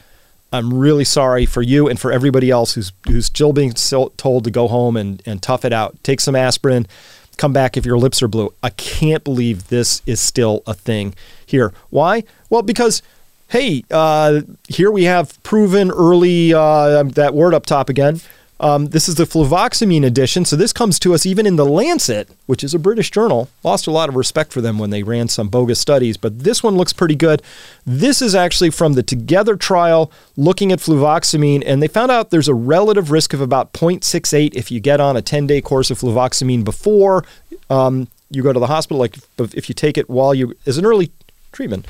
I'm 0.56 0.74
really 0.74 1.04
sorry 1.04 1.46
for 1.46 1.62
you 1.62 1.88
and 1.88 2.00
for 2.00 2.12
everybody 2.12 2.50
else 2.50 2.74
who's 2.74 2.92
who's 3.08 3.26
still 3.26 3.54
being 3.54 3.74
told 3.74 4.44
to 4.44 4.52
go 4.52 4.68
home 4.68 4.98
and, 4.98 5.22
and 5.26 5.42
tough 5.42 5.66
it 5.66 5.74
out. 5.74 6.02
Take 6.04 6.22
some 6.22 6.36
aspirin, 6.36 6.88
come 7.38 7.54
back 7.54 7.78
if 7.78 7.86
your 7.86 7.98
lips 7.98 8.24
are 8.24 8.28
blue. 8.28 8.54
I 8.64 8.70
can't 8.72 9.24
believe 9.24 9.68
this 9.68 10.02
is 10.06 10.20
still 10.20 10.64
a 10.66 10.74
thing 10.74 11.14
here. 11.46 11.74
Why? 11.90 12.24
Well, 12.50 12.62
because 12.62 13.02
hey, 13.50 13.84
uh, 13.92 14.42
here 14.68 14.92
we 14.92 15.04
have 15.04 15.42
proven 15.44 15.92
early 15.92 16.54
uh, 16.54 17.04
that 17.04 17.34
word 17.34 17.54
up 17.54 17.66
top 17.66 17.90
again 17.90 18.22
um, 18.60 18.88
this 18.88 19.10
is 19.10 19.16
the 19.16 19.26
fluvoxamine 19.26 20.06
edition. 20.06 20.46
So 20.46 20.56
this 20.56 20.72
comes 20.72 20.98
to 21.00 21.14
us 21.14 21.26
even 21.26 21.46
in 21.46 21.58
the 21.58 21.66
Lancet, 21.66 22.30
which 22.46 22.64
is 22.64 22.74
a 22.74 22.80
British 22.80 23.12
journal. 23.12 23.50
Lost 23.64 23.86
a 23.86 23.92
lot 23.92 24.08
of 24.08 24.16
respect 24.16 24.54
for 24.54 24.62
them 24.62 24.80
when 24.80 24.92
they 24.92 25.04
ran 25.04 25.28
some 25.28 25.50
bogus 25.50 25.80
studies, 25.80 26.16
but 26.16 26.40
this 26.40 26.64
one 26.64 26.78
looks 26.78 26.94
pretty 26.94 27.16
good. 27.16 27.42
This 27.86 28.22
is 28.22 28.34
actually 28.34 28.70
from 28.70 28.94
the 28.94 29.04
Together 29.04 29.56
trial 29.56 30.12
looking 30.38 30.72
at 30.72 30.80
fluvoxamine, 30.80 31.64
and 31.66 31.84
they 31.84 31.88
found 31.88 32.12
out 32.12 32.30
there's 32.30 32.48
a 32.48 32.54
relative 32.54 33.12
risk 33.12 33.34
of 33.34 33.42
about 33.42 33.74
0.68 33.74 34.54
if 34.54 34.72
you 34.72 34.80
get 34.80 35.02
on 35.02 35.18
a 35.18 35.22
10 35.22 35.48
day 35.48 35.62
course 35.62 35.92
of 35.92 36.00
fluvoxamine 36.00 36.64
before 36.64 37.26
um, 37.70 38.08
you 38.30 38.42
go 38.42 38.54
to 38.54 38.60
the 38.60 38.68
hospital, 38.68 39.00
like 39.00 39.18
if 39.38 39.68
you 39.68 39.76
take 39.76 39.98
it 39.98 40.10
while 40.10 40.34
you, 40.34 40.54
as 40.66 40.78
an 40.78 40.86
early 40.86 41.12
treatment. 41.52 41.88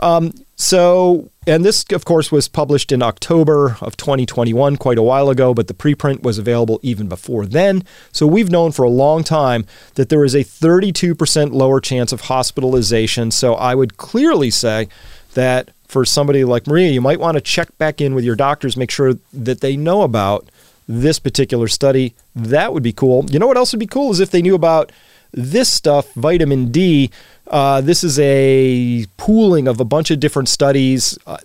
Um, 0.00 0.32
so, 0.56 1.30
and 1.46 1.64
this, 1.64 1.84
of 1.92 2.06
course, 2.06 2.32
was 2.32 2.48
published 2.48 2.90
in 2.90 3.02
October 3.02 3.76
of 3.82 3.96
2021, 3.98 4.76
quite 4.76 4.96
a 4.96 5.02
while 5.02 5.28
ago, 5.28 5.52
but 5.52 5.68
the 5.68 5.74
preprint 5.74 6.22
was 6.22 6.38
available 6.38 6.80
even 6.82 7.08
before 7.08 7.44
then. 7.44 7.84
So, 8.10 8.26
we've 8.26 8.50
known 8.50 8.72
for 8.72 8.82
a 8.82 8.88
long 8.88 9.22
time 9.22 9.66
that 9.94 10.08
there 10.08 10.24
is 10.24 10.34
a 10.34 10.42
32% 10.44 11.52
lower 11.52 11.78
chance 11.80 12.10
of 12.10 12.22
hospitalization. 12.22 13.30
So, 13.30 13.54
I 13.54 13.74
would 13.74 13.98
clearly 13.98 14.50
say 14.50 14.88
that 15.34 15.70
for 15.88 16.06
somebody 16.06 16.42
like 16.42 16.66
Maria, 16.66 16.90
you 16.90 17.02
might 17.02 17.20
want 17.20 17.36
to 17.36 17.42
check 17.42 17.76
back 17.76 18.00
in 18.00 18.14
with 18.14 18.24
your 18.24 18.34
doctors, 18.34 18.78
make 18.78 18.90
sure 18.90 19.14
that 19.34 19.60
they 19.60 19.76
know 19.76 20.02
about 20.02 20.48
this 20.88 21.18
particular 21.18 21.68
study. 21.68 22.14
That 22.34 22.72
would 22.72 22.82
be 22.82 22.92
cool. 22.92 23.26
You 23.30 23.38
know 23.38 23.46
what 23.46 23.56
else 23.58 23.72
would 23.72 23.80
be 23.80 23.86
cool 23.86 24.10
is 24.10 24.20
if 24.20 24.30
they 24.30 24.42
knew 24.42 24.54
about 24.54 24.90
this 25.36 25.72
stuff, 25.72 26.12
vitamin 26.14 26.72
D. 26.72 27.10
Uh, 27.46 27.80
this 27.80 28.02
is 28.02 28.18
a 28.18 29.06
pooling 29.18 29.68
of 29.68 29.78
a 29.78 29.84
bunch 29.84 30.10
of 30.10 30.18
different 30.18 30.48
studies, 30.48 31.16
uh, 31.26 31.36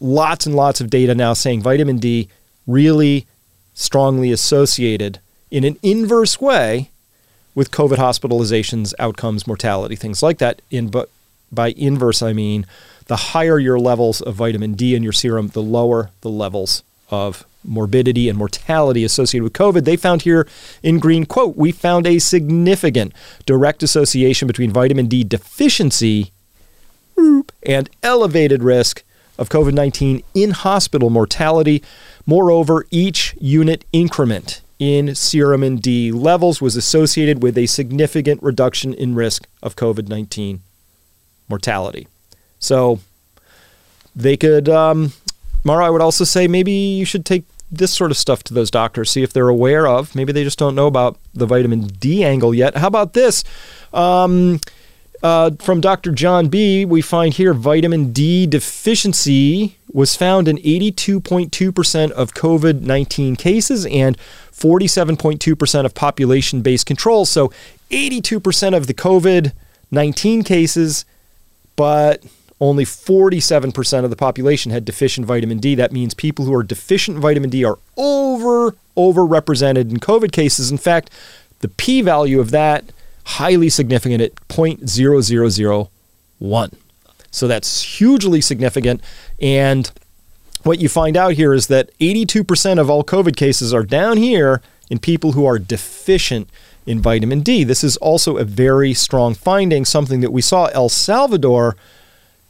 lots 0.00 0.46
and 0.46 0.56
lots 0.56 0.80
of 0.80 0.90
data 0.90 1.14
now 1.14 1.32
saying 1.32 1.62
vitamin 1.62 1.98
D 1.98 2.28
really 2.66 3.26
strongly 3.74 4.32
associated 4.32 5.20
in 5.50 5.62
an 5.62 5.78
inverse 5.82 6.40
way 6.40 6.90
with 7.54 7.70
COVID 7.70 7.96
hospitalizations, 7.96 8.94
outcomes, 8.98 9.46
mortality, 9.46 9.94
things 9.94 10.22
like 10.22 10.38
that. 10.38 10.60
In 10.70 10.88
but 10.88 11.10
by 11.52 11.68
inverse, 11.76 12.22
I 12.22 12.32
mean 12.32 12.66
the 13.06 13.16
higher 13.16 13.58
your 13.58 13.78
levels 13.78 14.20
of 14.20 14.34
vitamin 14.34 14.72
D 14.72 14.94
in 14.94 15.02
your 15.02 15.12
serum, 15.12 15.48
the 15.48 15.62
lower 15.62 16.10
the 16.22 16.30
levels 16.30 16.82
of 17.10 17.44
morbidity 17.64 18.28
and 18.28 18.38
mortality 18.38 19.04
associated 19.04 19.42
with 19.42 19.52
COVID, 19.52 19.84
they 19.84 19.96
found 19.96 20.22
here 20.22 20.46
in 20.82 20.98
green, 20.98 21.24
quote, 21.24 21.56
we 21.56 21.72
found 21.72 22.06
a 22.06 22.18
significant 22.18 23.12
direct 23.46 23.82
association 23.82 24.46
between 24.46 24.70
vitamin 24.70 25.06
D 25.06 25.24
deficiency 25.24 26.32
and 27.62 27.90
elevated 28.02 28.62
risk 28.62 29.02
of 29.38 29.48
COVID 29.48 29.72
19 29.72 30.22
in 30.34 30.50
hospital 30.52 31.10
mortality. 31.10 31.82
Moreover, 32.26 32.86
each 32.90 33.34
unit 33.40 33.84
increment 33.92 34.60
in 34.78 35.14
serum 35.14 35.62
and 35.62 35.80
D 35.80 36.12
levels 36.12 36.60
was 36.60 36.76
associated 36.76 37.42
with 37.42 37.56
a 37.56 37.66
significant 37.66 38.42
reduction 38.42 38.92
in 38.94 39.14
risk 39.14 39.46
of 39.62 39.76
COVID 39.76 40.08
19 40.08 40.60
mortality. 41.48 42.08
So 42.58 43.00
they 44.16 44.36
could, 44.36 44.68
um, 44.68 45.12
Mara, 45.64 45.86
I 45.86 45.90
would 45.90 46.00
also 46.00 46.24
say 46.24 46.48
maybe 46.48 46.72
you 46.72 47.04
should 47.04 47.24
take 47.24 47.44
this 47.78 47.92
sort 47.92 48.10
of 48.10 48.16
stuff 48.16 48.42
to 48.44 48.54
those 48.54 48.70
doctors, 48.70 49.10
see 49.10 49.22
if 49.22 49.32
they're 49.32 49.48
aware 49.48 49.86
of. 49.86 50.14
Maybe 50.14 50.32
they 50.32 50.44
just 50.44 50.58
don't 50.58 50.74
know 50.74 50.86
about 50.86 51.18
the 51.32 51.46
vitamin 51.46 51.86
D 51.86 52.24
angle 52.24 52.54
yet. 52.54 52.76
How 52.76 52.88
about 52.88 53.12
this? 53.12 53.44
Um, 53.92 54.60
uh, 55.22 55.52
from 55.58 55.80
Dr. 55.80 56.12
John 56.12 56.48
B., 56.48 56.84
we 56.84 57.00
find 57.00 57.32
here 57.32 57.54
vitamin 57.54 58.12
D 58.12 58.46
deficiency 58.46 59.78
was 59.90 60.14
found 60.14 60.48
in 60.48 60.58
82.2% 60.58 62.10
of 62.10 62.34
COVID 62.34 62.82
19 62.82 63.36
cases 63.36 63.86
and 63.86 64.18
47.2% 64.52 65.84
of 65.86 65.94
population 65.94 66.60
based 66.60 66.84
controls. 66.84 67.30
So 67.30 67.50
82% 67.90 68.76
of 68.76 68.86
the 68.86 68.94
COVID 68.94 69.52
19 69.90 70.42
cases, 70.42 71.04
but 71.76 72.22
only 72.64 72.84
47% 72.84 74.04
of 74.04 74.10
the 74.10 74.16
population 74.16 74.72
had 74.72 74.84
deficient 74.84 75.26
vitamin 75.26 75.58
D. 75.58 75.74
That 75.74 75.92
means 75.92 76.14
people 76.14 76.44
who 76.44 76.54
are 76.54 76.62
deficient 76.62 77.16
in 77.16 77.20
vitamin 77.20 77.50
D 77.50 77.64
are 77.64 77.80
over 77.96 78.76
overrepresented 78.96 79.90
in 79.90 79.98
COVID 79.98 80.30
cases. 80.32 80.70
In 80.70 80.78
fact, 80.78 81.10
the 81.60 81.68
p 81.68 82.00
value 82.00 82.40
of 82.40 82.50
that 82.52 82.84
highly 83.24 83.68
significant 83.68 84.22
at 84.22 84.34
0.0001. 84.48 86.74
So 87.30 87.48
that's 87.48 87.82
hugely 87.82 88.40
significant 88.40 89.02
and 89.40 89.90
what 90.62 90.80
you 90.80 90.88
find 90.88 91.16
out 91.16 91.34
here 91.34 91.52
is 91.52 91.66
that 91.66 91.90
82% 91.98 92.78
of 92.78 92.88
all 92.88 93.04
COVID 93.04 93.36
cases 93.36 93.74
are 93.74 93.82
down 93.82 94.16
here 94.16 94.62
in 94.88 94.98
people 94.98 95.32
who 95.32 95.44
are 95.44 95.58
deficient 95.58 96.48
in 96.86 97.00
vitamin 97.00 97.40
D. 97.40 97.64
This 97.64 97.84
is 97.84 97.98
also 97.98 98.38
a 98.38 98.44
very 98.44 98.94
strong 98.94 99.34
finding, 99.34 99.84
something 99.84 100.20
that 100.20 100.32
we 100.32 100.40
saw 100.40 100.66
El 100.66 100.88
Salvador 100.88 101.76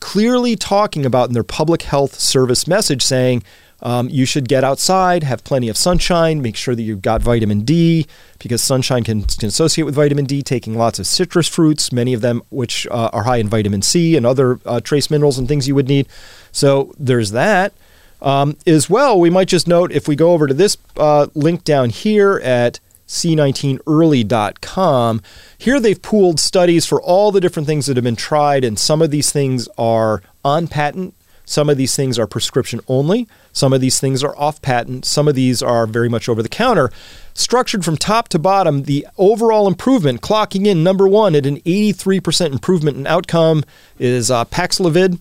clearly 0.01 0.57
talking 0.57 1.07
about 1.07 1.29
in 1.29 1.35
their 1.35 1.45
public 1.45 1.83
health 1.83 2.19
service 2.19 2.67
message 2.67 3.03
saying 3.03 3.43
um, 3.83 4.09
you 4.09 4.25
should 4.25 4.49
get 4.49 4.65
outside, 4.65 5.23
have 5.25 5.45
plenty 5.45 5.69
of 5.69 5.77
sunshine, 5.77 6.41
make 6.41 6.57
sure 6.57 6.75
that 6.75 6.83
you've 6.83 7.03
got 7.03 7.21
vitamin 7.21 7.61
D 7.61 8.07
because 8.39 8.63
sunshine 8.63 9.05
can, 9.05 9.25
can 9.25 9.49
associate 9.49 9.85
with 9.85 9.95
vitamin 9.95 10.25
D. 10.25 10.43
Taking 10.43 10.77
lots 10.77 10.99
of 10.99 11.07
citrus 11.07 11.49
fruits, 11.49 11.93
many 11.93 12.15
of 12.15 12.23
them 12.23 12.43
which 12.51 12.87
uh, 12.91 13.11
are 13.13 13.25
high 13.25 13.37
in 13.37 13.49
vitamin 13.49 13.83
C 13.83 14.17
and 14.17 14.25
other 14.25 14.59
uh, 14.65 14.81
trace 14.81 15.11
minerals 15.11 15.39
and 15.39 15.47
things 15.47 15.69
you 15.69 15.75
would 15.75 15.89
need. 15.89 16.09
So 16.51 16.95
there's 16.99 17.33
that. 17.33 17.75
Um, 18.23 18.57
as 18.67 18.89
well, 18.89 19.21
we 19.21 19.29
might 19.29 19.49
just 19.49 19.69
note 19.69 19.93
if 19.93 20.09
we 20.09 20.17
go 20.17 20.33
over 20.33 20.47
to 20.47 20.55
this 20.55 20.79
uh, 20.97 21.27
link 21.35 21.63
down 21.63 21.91
here 21.91 22.41
at 22.43 22.81
c19early.com, 23.14 25.23
here 25.56 25.80
they've 25.80 26.02
pooled 26.02 26.40
studies 26.40 26.85
for 26.85 27.00
all 27.00 27.33
the 27.33 27.40
different 27.40 27.66
things 27.66 27.87
that 27.87 27.97
have 27.97 28.04
been 28.04 28.16
tried, 28.16 28.64
and 28.64 28.78
some 28.78 29.00
of 29.00 29.11
these 29.11 29.33
things 29.33 29.66
are 29.78 30.21
on 30.44 30.68
patent, 30.68 31.14
some 31.47 31.68
of 31.68 31.76
these 31.76 31.94
things 31.94 32.18
are 32.18 32.26
prescription 32.26 32.80
only, 32.88 33.28
some 33.52 33.73
of 33.73 33.80
these 33.80 34.00
things 34.00 34.25
are 34.25 34.37
off 34.37 34.61
patent, 34.62 35.04
some 35.04 35.28
of 35.28 35.35
these 35.35 35.62
are 35.62 35.87
very 35.87 36.09
much 36.09 36.28
over 36.28 36.42
the 36.42 36.49
counter. 36.49 36.90
Structured 37.35 37.85
from 37.85 37.97
top 37.97 38.28
to 38.28 38.38
bottom, 38.38 38.85
the 38.85 39.06
overall 39.18 39.68
improvement, 39.68 40.21
clocking 40.21 40.66
in 40.66 40.83
number 40.83 41.06
one 41.06 41.35
at 41.35 41.47
an 41.47 41.59
83% 41.61 42.52
improvement 42.52 42.97
in 42.97 43.06
outcome, 43.06 43.64
is 43.99 44.30
uh, 44.30 44.44
Paxlovid. 44.47 45.18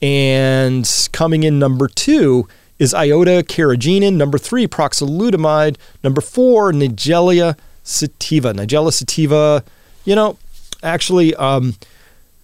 And 0.00 1.08
coming 1.12 1.42
in 1.42 1.58
number 1.58 1.88
two 1.88 2.46
is 2.78 2.94
iota 2.94 3.42
carrageenan. 3.46 4.14
Number 4.14 4.38
three, 4.38 4.66
proxalutamide. 4.66 5.76
Number 6.02 6.20
four, 6.20 6.72
Nigella 6.72 7.56
sativa. 7.82 8.52
Nigella 8.52 8.92
sativa, 8.92 9.64
you 10.04 10.14
know, 10.14 10.38
actually, 10.82 11.34
um, 11.36 11.74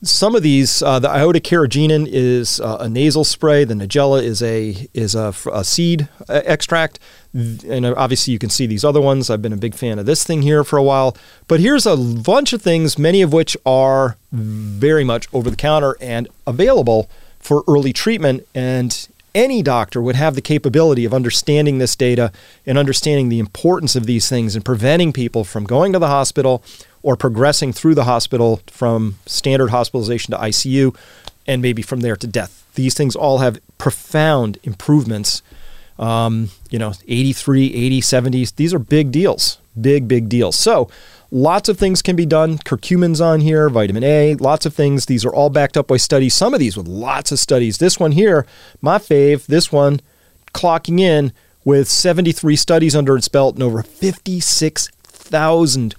some 0.02 0.34
of 0.34 0.42
these, 0.42 0.82
uh, 0.82 0.98
the 0.98 1.08
iota 1.08 1.40
carrageenan 1.40 2.06
is 2.10 2.60
uh, 2.60 2.78
a 2.80 2.88
nasal 2.88 3.24
spray. 3.24 3.64
The 3.64 3.74
Nigella 3.74 4.22
is 4.22 4.42
a 4.42 4.88
is 4.92 5.14
a, 5.14 5.34
a, 5.52 5.64
seed 5.64 6.08
uh, 6.28 6.42
extract, 6.44 6.98
and 7.32 7.86
obviously 7.86 8.32
you 8.32 8.38
can 8.38 8.50
see 8.50 8.66
these 8.66 8.84
other 8.84 9.00
ones. 9.00 9.30
I've 9.30 9.40
been 9.40 9.52
a 9.52 9.58
big 9.58 9.74
fan 9.74 9.98
of 9.98 10.06
this 10.06 10.22
thing 10.24 10.42
here 10.42 10.62
for 10.62 10.76
a 10.76 10.82
while. 10.82 11.16
But 11.48 11.60
here's 11.60 11.86
a 11.86 11.96
bunch 11.96 12.52
of 12.52 12.60
things, 12.60 12.98
many 12.98 13.22
of 13.22 13.32
which 13.32 13.56
are 13.64 14.16
very 14.30 15.04
much 15.04 15.26
over 15.32 15.48
the 15.48 15.56
counter 15.56 15.96
and 16.00 16.28
available 16.46 17.08
for 17.38 17.64
early 17.66 17.92
treatment. 17.92 18.46
And 18.54 19.08
any 19.34 19.62
doctor 19.62 20.00
would 20.00 20.16
have 20.16 20.34
the 20.34 20.40
capability 20.40 21.04
of 21.04 21.12
understanding 21.12 21.78
this 21.78 21.96
data 21.96 22.32
and 22.64 22.78
understanding 22.78 23.28
the 23.28 23.38
importance 23.38 23.96
of 23.96 24.06
these 24.06 24.28
things 24.28 24.54
and 24.54 24.64
preventing 24.64 25.12
people 25.12 25.44
from 25.44 25.64
going 25.64 25.92
to 25.92 25.98
the 25.98 26.08
hospital 26.08 26.62
or 27.02 27.16
progressing 27.16 27.72
through 27.72 27.94
the 27.94 28.04
hospital 28.04 28.60
from 28.66 29.16
standard 29.26 29.70
hospitalization 29.70 30.32
to 30.32 30.38
ICU 30.38 30.96
and 31.46 31.60
maybe 31.60 31.82
from 31.82 32.00
there 32.00 32.16
to 32.16 32.26
death. 32.26 32.66
These 32.74 32.94
things 32.94 33.14
all 33.14 33.38
have 33.38 33.60
profound 33.78 34.58
improvements. 34.62 35.42
Um, 35.98 36.50
you 36.70 36.78
know, 36.78 36.92
83, 37.06 37.72
80, 37.72 38.00
70s. 38.00 38.56
These 38.56 38.74
are 38.74 38.80
big 38.80 39.12
deals. 39.12 39.58
Big, 39.80 40.08
big 40.08 40.28
deals. 40.28 40.58
So, 40.58 40.88
Lots 41.36 41.68
of 41.68 41.76
things 41.76 42.00
can 42.00 42.14
be 42.14 42.26
done. 42.26 42.58
Curcumin's 42.58 43.20
on 43.20 43.40
here, 43.40 43.68
vitamin 43.68 44.04
A, 44.04 44.36
lots 44.36 44.66
of 44.66 44.74
things. 44.74 45.06
These 45.06 45.24
are 45.24 45.34
all 45.34 45.50
backed 45.50 45.76
up 45.76 45.88
by 45.88 45.96
studies. 45.96 46.32
Some 46.32 46.54
of 46.54 46.60
these 46.60 46.76
with 46.76 46.86
lots 46.86 47.32
of 47.32 47.40
studies. 47.40 47.78
This 47.78 47.98
one 47.98 48.12
here, 48.12 48.46
my 48.80 48.98
fave, 48.98 49.46
this 49.46 49.72
one 49.72 50.00
clocking 50.52 51.00
in 51.00 51.32
with 51.64 51.88
73 51.88 52.54
studies 52.54 52.94
under 52.94 53.16
its 53.16 53.26
belt 53.26 53.56
and 53.56 53.64
over 53.64 53.82
56,000 53.82 55.96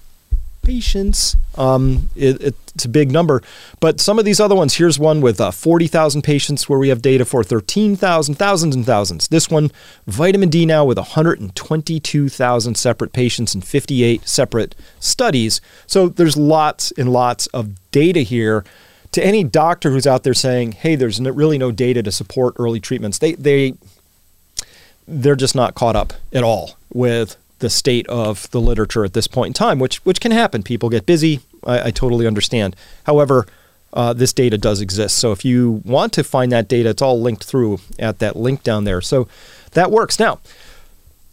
patients. 0.66 1.36
Um, 1.56 2.10
it, 2.16 2.42
it's 2.74 2.84
a 2.84 2.88
big 2.88 3.12
number. 3.12 3.40
But 3.80 4.00
some 4.00 4.18
of 4.18 4.24
these 4.24 4.40
other 4.40 4.54
ones, 4.54 4.74
here's 4.74 4.98
one 4.98 5.20
with 5.20 5.40
uh, 5.40 5.52
40,000 5.52 6.22
patients 6.22 6.68
where 6.68 6.78
we 6.78 6.88
have 6.88 7.00
data 7.00 7.24
for 7.24 7.44
13,000, 7.44 8.34
thousands 8.34 8.74
and 8.74 8.84
thousands. 8.84 9.28
This 9.28 9.48
one, 9.48 9.70
vitamin 10.06 10.48
D 10.50 10.66
now 10.66 10.84
with 10.84 10.98
122,000 10.98 12.74
separate 12.76 13.12
patients 13.12 13.54
and 13.54 13.64
58 13.64 14.28
separate 14.28 14.74
studies. 14.98 15.60
So 15.86 16.08
there's 16.08 16.36
lots 16.36 16.92
and 16.98 17.12
lots 17.12 17.46
of 17.48 17.70
data 17.92 18.20
here. 18.20 18.64
To 19.12 19.24
any 19.24 19.44
doctor 19.44 19.92
who's 19.92 20.06
out 20.06 20.24
there 20.24 20.34
saying, 20.34 20.72
"Hey, 20.72 20.94
there's 20.94 21.18
really 21.20 21.56
no 21.56 21.70
data 21.70 22.02
to 22.02 22.12
support 22.12 22.54
early 22.58 22.80
treatments," 22.80 23.18
they 23.18 23.32
they 23.32 23.74
they're 25.08 25.36
just 25.36 25.54
not 25.54 25.74
caught 25.74 25.96
up 25.96 26.12
at 26.34 26.42
all 26.42 26.76
with 26.92 27.36
the 27.58 27.70
state 27.70 28.06
of 28.08 28.50
the 28.50 28.60
literature 28.60 29.04
at 29.04 29.14
this 29.14 29.26
point 29.26 29.48
in 29.48 29.52
time, 29.54 29.78
which 29.78 30.04
which 30.04 30.20
can 30.20 30.32
happen. 30.32 30.62
People 30.62 30.90
get 30.90 31.06
busy. 31.06 31.40
I, 31.64 31.88
I 31.88 31.90
totally 31.90 32.26
understand. 32.26 32.76
However, 33.04 33.46
uh, 33.92 34.12
this 34.12 34.32
data 34.32 34.58
does 34.58 34.80
exist. 34.80 35.18
So 35.18 35.32
if 35.32 35.44
you 35.44 35.82
want 35.84 36.12
to 36.14 36.24
find 36.24 36.52
that 36.52 36.68
data, 36.68 36.90
it's 36.90 37.02
all 37.02 37.20
linked 37.20 37.44
through 37.44 37.80
at 37.98 38.18
that 38.18 38.36
link 38.36 38.62
down 38.62 38.84
there. 38.84 39.00
So 39.00 39.26
that 39.72 39.90
works. 39.90 40.18
Now, 40.18 40.38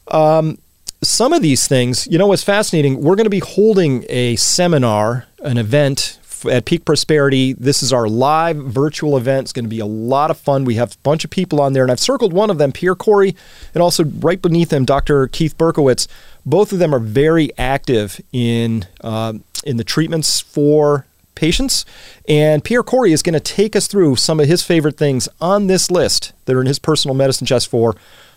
um, 0.07 0.57
some 1.01 1.33
of 1.33 1.41
these 1.41 1.67
things, 1.67 2.07
you 2.07 2.17
know, 2.17 2.27
what's 2.27 2.43
fascinating. 2.43 3.01
We're 3.01 3.15
going 3.15 3.25
to 3.25 3.29
be 3.29 3.39
holding 3.39 4.05
a 4.07 4.37
seminar, 4.37 5.25
an 5.39 5.57
event 5.57 6.19
at 6.45 6.65
Peak 6.65 6.85
Prosperity. 6.85 7.53
This 7.53 7.83
is 7.83 7.93
our 7.93 8.07
live 8.07 8.57
virtual 8.57 9.17
event. 9.17 9.45
It's 9.45 9.53
going 9.53 9.65
to 9.65 9.69
be 9.69 9.79
a 9.79 9.85
lot 9.85 10.31
of 10.31 10.37
fun. 10.37 10.65
We 10.65 10.75
have 10.75 10.93
a 10.93 10.97
bunch 11.03 11.23
of 11.23 11.29
people 11.29 11.61
on 11.61 11.73
there, 11.73 11.83
and 11.83 11.91
I've 11.91 11.99
circled 11.99 12.33
one 12.33 12.49
of 12.49 12.57
them, 12.57 12.71
Pierre 12.71 12.95
Kory, 12.95 13.35
and 13.73 13.81
also 13.81 14.05
right 14.05 14.41
beneath 14.41 14.71
him, 14.71 14.85
Dr. 14.85 15.27
Keith 15.27 15.57
Berkowitz. 15.57 16.07
Both 16.45 16.73
of 16.73 16.79
them 16.79 16.93
are 16.93 16.99
very 16.99 17.51
active 17.57 18.19
in 18.31 18.85
uh, 19.01 19.33
in 19.65 19.77
the 19.77 19.83
treatments 19.83 20.39
for 20.41 21.05
patients. 21.35 21.85
And 22.27 22.63
Pierre 22.63 22.83
Kory 22.83 23.11
is 23.11 23.23
going 23.23 23.33
to 23.33 23.39
take 23.39 23.75
us 23.75 23.87
through 23.87 24.17
some 24.17 24.39
of 24.39 24.47
his 24.47 24.63
favorite 24.63 24.97
things 24.97 25.27
on 25.41 25.67
this 25.67 25.89
list 25.89 26.33
that 26.45 26.55
are 26.55 26.61
in 26.61 26.67
his 26.67 26.79
personal 26.79 27.15
medicine 27.15 27.47
chest 27.47 27.67
for 27.69 27.95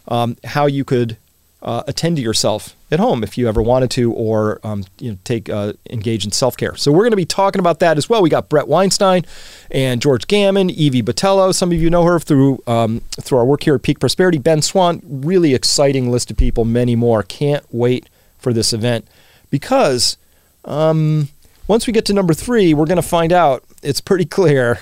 um, 0.08 0.36
how 0.44 0.66
you 0.66 0.84
could 0.84 1.16
uh, 1.62 1.82
attend 1.86 2.16
to 2.16 2.22
yourself 2.22 2.76
at 2.90 3.00
home 3.00 3.24
if 3.24 3.36
you 3.36 3.48
ever 3.48 3.62
wanted 3.62 3.90
to, 3.90 4.12
or 4.12 4.60
um, 4.62 4.84
you 4.98 5.12
know, 5.12 5.18
take 5.24 5.48
uh, 5.48 5.72
engage 5.90 6.24
in 6.24 6.30
self 6.30 6.56
care. 6.56 6.76
So 6.76 6.92
we're 6.92 7.02
going 7.02 7.10
to 7.10 7.16
be 7.16 7.24
talking 7.24 7.60
about 7.60 7.80
that 7.80 7.96
as 7.96 8.08
well. 8.08 8.22
We 8.22 8.30
got 8.30 8.48
Bret 8.48 8.68
Weinstein 8.68 9.24
and 9.70 10.00
George 10.00 10.26
Gammon, 10.26 10.70
Evie 10.70 11.02
Botello. 11.02 11.54
Some 11.54 11.72
of 11.72 11.80
you 11.80 11.90
know 11.90 12.04
her 12.04 12.18
through 12.18 12.62
um, 12.66 13.00
through 13.20 13.38
our 13.38 13.44
work 13.44 13.62
here 13.62 13.74
at 13.74 13.82
Peak 13.82 13.98
Prosperity. 13.98 14.38
Ben 14.38 14.62
Swann, 14.62 15.00
really 15.04 15.54
exciting 15.54 16.10
list 16.10 16.30
of 16.30 16.36
people. 16.36 16.64
Many 16.64 16.94
more. 16.94 17.22
Can't 17.22 17.64
wait 17.72 18.08
for 18.38 18.52
this 18.52 18.72
event 18.72 19.08
because 19.50 20.18
um, 20.64 21.28
once 21.66 21.86
we 21.86 21.92
get 21.92 22.04
to 22.06 22.12
number 22.12 22.34
three, 22.34 22.74
we're 22.74 22.86
going 22.86 22.96
to 22.96 23.02
find 23.02 23.32
out. 23.32 23.64
It's 23.82 24.00
pretty 24.00 24.24
clear 24.24 24.80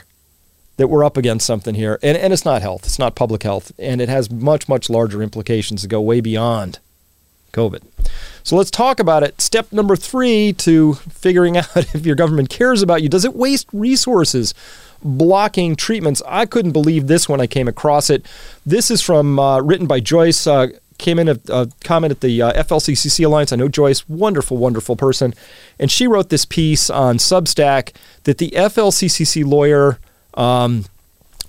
that 0.77 0.89
we're 0.89 1.05
up 1.05 1.17
against 1.17 1.47
something 1.47 1.75
here. 1.75 1.99
And, 2.03 2.17
and 2.17 2.33
it's 2.33 2.45
not 2.45 2.63
health, 2.63 2.85
it's 2.85 2.99
not 2.99 3.15
public 3.15 3.43
health. 3.43 3.73
And 3.79 4.01
it 4.01 4.09
has 4.09 4.31
much, 4.31 4.69
much 4.69 4.91
larger 4.91 5.23
implications 5.23 5.83
that 5.83 5.89
go 5.89 6.01
way 6.01 6.21
beyond 6.21 6.79
COVID. 7.53 7.83
So 8.43 8.57
let's 8.57 8.71
talk 8.71 9.01
about 9.01 9.23
it. 9.23 9.41
Step 9.41 9.73
number 9.73 9.97
three 9.97 10.53
to 10.55 10.95
figuring 10.95 11.57
out 11.57 11.77
if 11.77 12.05
your 12.05 12.17
government 12.17 12.51
cares 12.51 12.83
about 12.83 13.03
you 13.03 13.09
does 13.09 13.25
it 13.25 13.35
waste 13.35 13.69
resources? 13.73 14.55
Blocking 15.03 15.77
treatments. 15.77 16.23
I 16.27 16.47
couldn't 16.47 16.73
believe 16.73 17.09
this 17.09 17.29
when 17.29 17.41
I 17.41 17.47
came 17.47 17.69
across 17.69 18.09
it. 18.09 18.25
This 18.65 18.91
is 18.91 19.03
from 19.03 19.39
uh, 19.39 19.61
written 19.61 19.87
by 19.87 20.01
Joyce 20.01 20.47
uh, 20.47 20.69
came 20.99 21.19
in 21.19 21.29
a, 21.29 21.39
a, 21.51 21.69
comment 21.83 22.11
at 22.11 22.21
the 22.21 22.41
uh, 22.41 22.63
FLCCC 22.63 23.25
Alliance. 23.27 23.53
I 23.53 23.57
know 23.57 23.69
Joyce, 23.69 24.09
wonderful, 24.09 24.57
wonderful 24.57 24.97
person. 24.97 25.35
And 25.79 25.91
she 25.91 26.07
wrote 26.07 26.31
this 26.31 26.45
piece 26.45 26.89
on 26.89 27.19
Substack 27.19 27.95
that 28.25 28.39
the 28.39 28.51
FLCCC 28.51 29.45
lawyer 29.45 29.99
um, 30.35 30.85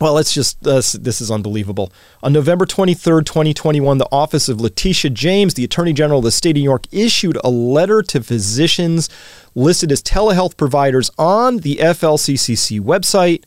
well, 0.01 0.13
let's 0.13 0.33
just, 0.33 0.65
uh, 0.67 0.81
this 0.99 1.21
is 1.21 1.31
unbelievable. 1.31 1.91
On 2.21 2.33
November 2.33 2.65
23rd, 2.65 3.25
2021, 3.25 3.97
the 3.97 4.07
office 4.11 4.49
of 4.49 4.59
Letitia 4.59 5.11
James, 5.11 5.53
the 5.53 5.63
Attorney 5.63 5.93
General 5.93 6.19
of 6.19 6.25
the 6.25 6.31
state 6.31 6.51
of 6.51 6.55
New 6.57 6.63
York, 6.63 6.85
issued 6.91 7.37
a 7.43 7.49
letter 7.49 8.01
to 8.01 8.21
physicians 8.21 9.09
listed 9.55 9.93
as 9.93 10.03
telehealth 10.03 10.57
providers 10.57 11.09
on 11.17 11.59
the 11.59 11.77
FLCCC 11.77 12.81
website. 12.81 13.43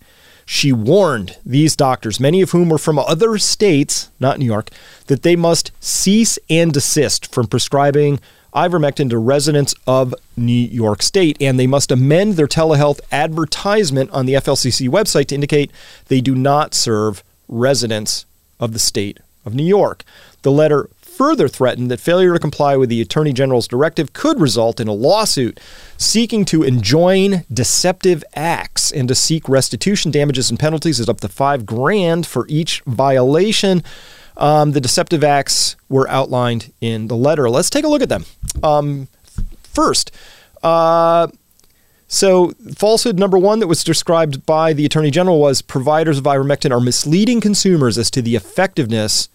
She 0.47 0.73
warned 0.73 1.37
these 1.45 1.77
doctors, 1.77 2.19
many 2.19 2.41
of 2.41 2.53
whom 2.53 2.71
were 2.71 2.79
from 2.79 2.99
other 2.99 3.37
states, 3.37 4.11
not 4.19 4.39
New 4.39 4.47
York, 4.47 4.71
that 5.09 5.23
they 5.23 5.37
must 5.37 5.71
cease 5.81 6.39
and 6.49 6.73
desist 6.73 7.31
from 7.31 7.47
prescribing 7.47 8.21
ivermectin 8.59 9.11
to 9.11 9.19
residents 9.19 9.75
of 9.87 10.15
New 10.37 10.53
York 10.53 11.03
State, 11.03 11.37
and 11.41 11.59
they 11.59 11.67
must 11.67 11.93
amend 11.93 12.35
their 12.35 12.49
telehealth 12.49 13.01
advertisement 13.13 14.11
on 14.11 14.27
the 14.27 14.35
FLCC 14.35 14.89
website 14.89 15.27
to 15.27 15.35
indicate 15.35 15.71
they 16.09 16.21
do 16.21 16.35
not 16.35 16.75
serve 16.75 17.23
residents 17.47 18.27
of 18.59 18.73
the 18.73 18.79
state 18.79 19.19
of 19.45 19.55
New 19.55 19.65
York. 19.65 20.03
The 20.43 20.51
letter 20.51 20.91
further 21.01 21.49
threatened 21.49 21.91
that 21.91 21.99
failure 21.99 22.33
to 22.33 22.39
comply 22.39 22.77
with 22.77 22.89
the 22.89 23.01
Attorney 23.01 23.33
General's 23.33 23.67
directive 23.67 24.13
could 24.13 24.41
result 24.41 24.79
in 24.79 24.87
a 24.87 24.93
lawsuit 24.93 25.59
seeking 25.97 26.45
to 26.45 26.63
enjoin 26.63 27.45
deceptive 27.53 28.23
acts 28.37 28.93
and 28.93 29.09
to 29.09 29.17
seek 29.17 29.49
restitution 29.49 30.13
damages 30.13 30.49
and 30.49 30.61
penalties 30.61 31.01
at 31.01 31.09
up 31.09 31.21
to 31.21 31.29
five 31.29 31.67
grand 31.67 32.25
for 32.25 32.47
each 32.49 32.83
violation. 32.87 33.83
Um, 34.39 34.73
the 34.73 34.81
deceptive 34.81 35.25
acts 35.25 35.77
were 35.89 36.09
outlined 36.09 36.73
in 36.81 37.09
the 37.09 37.17
letter. 37.17 37.51
Let's 37.51 37.71
take 37.71 37.85
a 37.85 37.89
look 37.89 38.03
at 38.03 38.09
them. 38.09 38.25
Um, 38.63 39.09
first, 39.65 40.11
uh, 40.63 41.29
So, 42.11 42.53
falsehood 42.75 43.19
number 43.19 43.37
one 43.37 43.59
that 43.59 43.67
was 43.67 43.85
described 43.85 44.47
by 44.47 44.73
the 44.73 44.87
Attorney 44.87 45.11
General 45.11 45.39
was 45.39 45.61
providers 45.61 46.17
of 46.17 46.25
ivermectin 46.25 46.71
are 46.71 46.81
misleading 46.81 47.41
consumers 47.43 47.99
as 47.99 48.11
to 48.13 48.23
the 48.23 48.35
effectiveness 48.35 49.29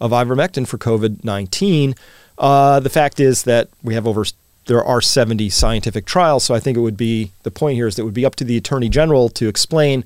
of 0.00 0.12
ivermectin 0.12 0.68
for 0.68 0.78
COVID 0.78 1.24
19. 1.24 1.96
Uh, 2.38 2.78
the 2.78 2.90
fact 2.90 3.18
is 3.18 3.42
that 3.44 3.68
we 3.82 3.94
have 3.94 4.06
over 4.06 4.24
there 4.66 4.82
are 4.82 5.00
70 5.00 5.50
scientific 5.50 6.06
trials, 6.06 6.44
so 6.44 6.54
I 6.54 6.60
think 6.60 6.76
it 6.76 6.80
would 6.80 6.96
be 6.96 7.32
the 7.42 7.50
point 7.50 7.74
here 7.76 7.88
is 7.88 7.96
that 7.96 8.02
it 8.02 8.04
would 8.04 8.14
be 8.14 8.24
up 8.24 8.36
to 8.36 8.44
the 8.44 8.56
Attorney 8.56 8.88
General 8.88 9.28
to 9.30 9.48
explain 9.48 10.04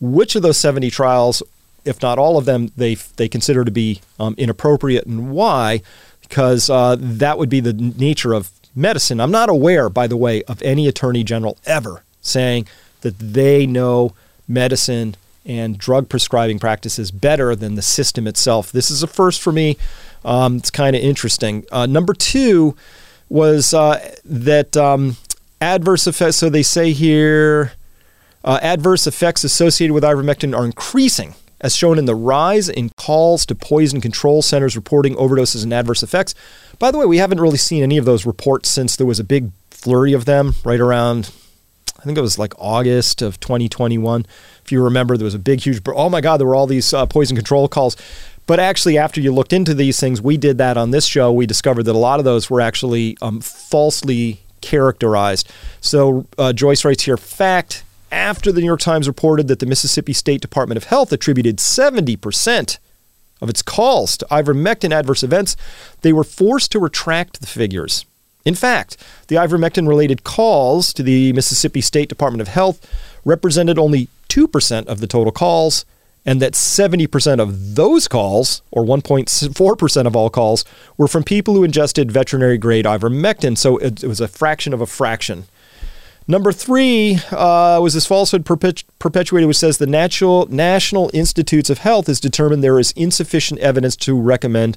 which 0.00 0.36
of 0.36 0.42
those 0.42 0.58
70 0.58 0.90
trials, 0.90 1.42
if 1.84 2.02
not 2.02 2.18
all 2.18 2.36
of 2.36 2.44
them, 2.44 2.70
they 2.76 2.94
they 2.94 3.28
consider 3.28 3.64
to 3.64 3.70
be 3.70 4.00
um, 4.18 4.34
inappropriate 4.36 5.06
and 5.06 5.30
why, 5.30 5.82
because 6.20 6.68
uh, 6.68 6.96
that 6.98 7.38
would 7.38 7.48
be 7.48 7.60
the 7.60 7.72
nature 7.72 8.32
of 8.32 8.50
medicine. 8.74 9.20
I'm 9.20 9.30
not 9.30 9.48
aware, 9.48 9.88
by 9.88 10.06
the 10.06 10.16
way, 10.16 10.42
of 10.44 10.62
any 10.62 10.86
attorney 10.86 11.24
general 11.24 11.58
ever 11.66 12.04
saying 12.20 12.66
that 13.00 13.18
they 13.18 13.66
know 13.66 14.14
medicine 14.46 15.16
and 15.44 15.78
drug 15.78 16.08
prescribing 16.08 16.58
practices 16.58 17.10
better 17.10 17.56
than 17.56 17.74
the 17.74 17.82
system 17.82 18.26
itself. 18.26 18.70
This 18.70 18.90
is 18.90 19.02
a 19.02 19.06
first 19.06 19.40
for 19.40 19.52
me. 19.52 19.76
Um, 20.24 20.56
it's 20.56 20.70
kind 20.70 20.94
of 20.94 21.02
interesting. 21.02 21.64
Uh, 21.72 21.86
number 21.86 22.12
two 22.12 22.76
was 23.28 23.72
uh, 23.72 24.14
that 24.24 24.76
um, 24.76 25.16
adverse 25.60 26.06
effects. 26.06 26.36
So 26.36 26.50
they 26.50 26.62
say 26.62 26.92
here, 26.92 27.72
uh, 28.44 28.58
adverse 28.62 29.06
effects 29.06 29.42
associated 29.44 29.94
with 29.94 30.04
ivermectin 30.04 30.56
are 30.56 30.64
increasing 30.64 31.34
as 31.60 31.74
shown 31.74 31.98
in 31.98 32.04
the 32.04 32.14
rise 32.14 32.68
in 32.68 32.90
calls 32.96 33.44
to 33.46 33.54
poison 33.54 34.00
control 34.00 34.42
centers 34.42 34.76
reporting 34.76 35.14
overdoses 35.16 35.62
and 35.64 35.72
adverse 35.72 36.02
effects. 36.02 36.34
By 36.78 36.90
the 36.90 36.98
way, 36.98 37.06
we 37.06 37.18
haven't 37.18 37.40
really 37.40 37.58
seen 37.58 37.82
any 37.82 37.98
of 37.98 38.04
those 38.04 38.24
reports 38.24 38.70
since 38.70 38.96
there 38.96 39.06
was 39.06 39.18
a 39.18 39.24
big 39.24 39.50
flurry 39.70 40.12
of 40.12 40.24
them 40.24 40.54
right 40.64 40.80
around, 40.80 41.30
I 41.98 42.02
think 42.02 42.18
it 42.18 42.22
was 42.22 42.38
like 42.38 42.52
August 42.58 43.22
of 43.22 43.40
2021. 43.40 44.26
If 44.64 44.72
you 44.72 44.82
remember, 44.82 45.16
there 45.16 45.24
was 45.24 45.34
a 45.34 45.38
big, 45.38 45.60
huge, 45.60 45.80
oh 45.86 46.08
my 46.08 46.20
God, 46.20 46.38
there 46.38 46.46
were 46.46 46.54
all 46.54 46.66
these 46.66 46.92
uh, 46.92 47.06
poison 47.06 47.36
control 47.36 47.68
calls. 47.68 47.96
But 48.46 48.60
actually, 48.60 48.96
after 48.96 49.20
you 49.20 49.32
looked 49.32 49.52
into 49.52 49.74
these 49.74 50.00
things, 50.00 50.22
we 50.22 50.38
did 50.38 50.56
that 50.58 50.78
on 50.78 50.90
this 50.90 51.04
show. 51.04 51.30
We 51.30 51.44
discovered 51.44 51.82
that 51.82 51.94
a 51.94 51.98
lot 51.98 52.18
of 52.18 52.24
those 52.24 52.48
were 52.48 52.62
actually 52.62 53.18
um, 53.20 53.40
falsely 53.40 54.40
characterized. 54.62 55.50
So 55.80 56.26
uh, 56.38 56.52
Joyce 56.52 56.84
writes 56.84 57.04
here 57.04 57.16
fact 57.16 57.84
after 58.10 58.52
the 58.52 58.60
New 58.60 58.66
York 58.66 58.80
Times 58.80 59.06
reported 59.06 59.48
that 59.48 59.58
the 59.58 59.66
Mississippi 59.66 60.12
State 60.12 60.40
Department 60.40 60.76
of 60.76 60.84
Health 60.84 61.12
attributed 61.12 61.58
70% 61.58 62.78
of 63.40 63.48
its 63.48 63.62
calls 63.62 64.16
to 64.18 64.26
ivermectin 64.26 64.92
adverse 64.92 65.22
events, 65.22 65.56
they 66.02 66.12
were 66.12 66.24
forced 66.24 66.72
to 66.72 66.80
retract 66.80 67.40
the 67.40 67.46
figures. 67.46 68.04
In 68.44 68.54
fact, 68.54 68.96
the 69.28 69.36
ivermectin 69.36 69.86
related 69.86 70.24
calls 70.24 70.92
to 70.94 71.02
the 71.02 71.32
Mississippi 71.32 71.80
State 71.80 72.08
Department 72.08 72.40
of 72.40 72.48
Health 72.48 72.86
represented 73.24 73.78
only 73.78 74.08
2% 74.28 74.86
of 74.86 75.00
the 75.00 75.06
total 75.06 75.32
calls, 75.32 75.84
and 76.24 76.42
that 76.42 76.52
70% 76.52 77.40
of 77.40 77.74
those 77.74 78.08
calls, 78.08 78.62
or 78.70 78.84
1.4% 78.84 80.06
of 80.06 80.16
all 80.16 80.30
calls, 80.30 80.64
were 80.96 81.08
from 81.08 81.24
people 81.24 81.54
who 81.54 81.64
ingested 81.64 82.10
veterinary 82.10 82.58
grade 82.58 82.84
ivermectin. 82.84 83.56
So 83.56 83.78
it, 83.78 84.04
was 84.04 84.20
a 84.20 84.28
fraction 84.28 84.74
of 84.74 84.80
a 84.80 84.86
fraction. 84.86 85.44
Number 86.30 86.52
three 86.52 87.18
uh, 87.30 87.80
was 87.82 87.94
this 87.94 88.06
falsehood 88.06 88.44
perpetu- 88.44 88.84
perpetuated, 88.98 89.48
which 89.48 89.56
says 89.56 89.78
the 89.78 89.86
Natural, 89.86 90.46
National 90.50 91.10
Institutes 91.14 91.70
of 91.70 91.78
Health 91.78 92.06
has 92.06 92.20
determined 92.20 92.62
there 92.62 92.78
is 92.78 92.92
insufficient 92.92 93.60
evidence 93.60 93.96
to 93.96 94.20
recommend 94.20 94.76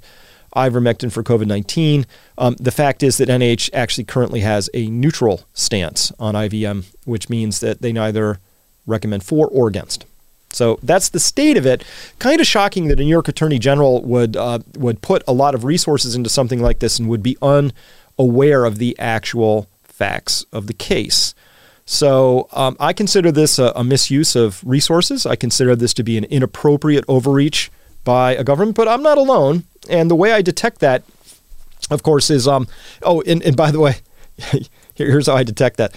ivermectin 0.56 1.12
for 1.12 1.24
COVID 1.24 1.48
19. 1.48 2.06
Um, 2.38 2.56
the 2.58 2.72
fact 2.72 3.04
is 3.04 3.18
that 3.18 3.28
NIH 3.28 3.70
actually 3.74 4.06
currently 4.06 4.40
has 4.40 4.70
a 4.74 4.88
neutral 4.88 5.42
stance 5.54 6.14
on 6.18 6.36
IVM, 6.36 6.86
which 7.04 7.30
means 7.30 7.60
that 7.60 7.82
they 7.82 7.92
neither 7.92 8.40
recommend 8.88 9.24
for 9.24 9.48
or 9.48 9.68
against. 9.68 10.06
So 10.54 10.80
that's 10.82 11.10
the 11.10 11.20
state 11.20 11.58
of 11.58 11.66
it. 11.66 11.84
Kind 12.20 12.40
of 12.40 12.48
shocking 12.48 12.88
that 12.88 13.00
a 13.00 13.04
New 13.04 13.10
York 13.10 13.28
Attorney 13.28 13.60
General 13.60 14.02
would 14.04 14.38
uh, 14.38 14.60
would 14.78 15.02
put 15.02 15.22
a 15.28 15.34
lot 15.34 15.54
of 15.54 15.66
resources 15.66 16.16
into 16.16 16.30
something 16.30 16.62
like 16.62 16.80
this 16.80 16.98
and 16.98 17.10
would 17.10 17.24
be 17.24 17.38
unaware 17.42 18.64
of 18.64 18.78
the 18.78 18.98
actual 19.00 19.68
facts 20.02 20.44
of 20.52 20.66
the 20.66 20.74
case. 20.74 21.36
So 21.86 22.48
um, 22.54 22.76
I 22.80 22.92
consider 22.92 23.32
this 23.32 23.60
a, 23.60 23.72
a, 23.76 23.84
misuse 23.84 24.36
of 24.36 24.64
resources. 24.66 25.28
I 25.28 25.36
consider 25.36 25.76
this 25.76 25.94
to 25.94 26.04
be 26.04 26.18
an 26.18 26.24
inappropriate 26.24 27.06
overreach 27.08 27.72
by 28.04 28.34
a 28.34 28.44
government, 28.44 28.76
but 28.76 28.88
I'm 28.88 29.04
not 29.04 29.20
alone. 29.20 29.66
And 29.92 30.10
the 30.10 30.16
way 30.16 30.32
I 30.34 30.42
detect 30.42 30.80
that, 30.80 31.04
of 31.92 32.02
course, 32.02 32.32
is 32.32 32.48
um, 32.48 32.68
oh, 33.04 33.22
and, 33.28 33.44
and 33.44 33.56
by 33.56 33.70
the 33.70 33.80
way, 33.80 33.98
here's 34.96 35.28
how 35.28 35.36
I 35.36 35.44
detect 35.44 35.78
that. 35.78 35.94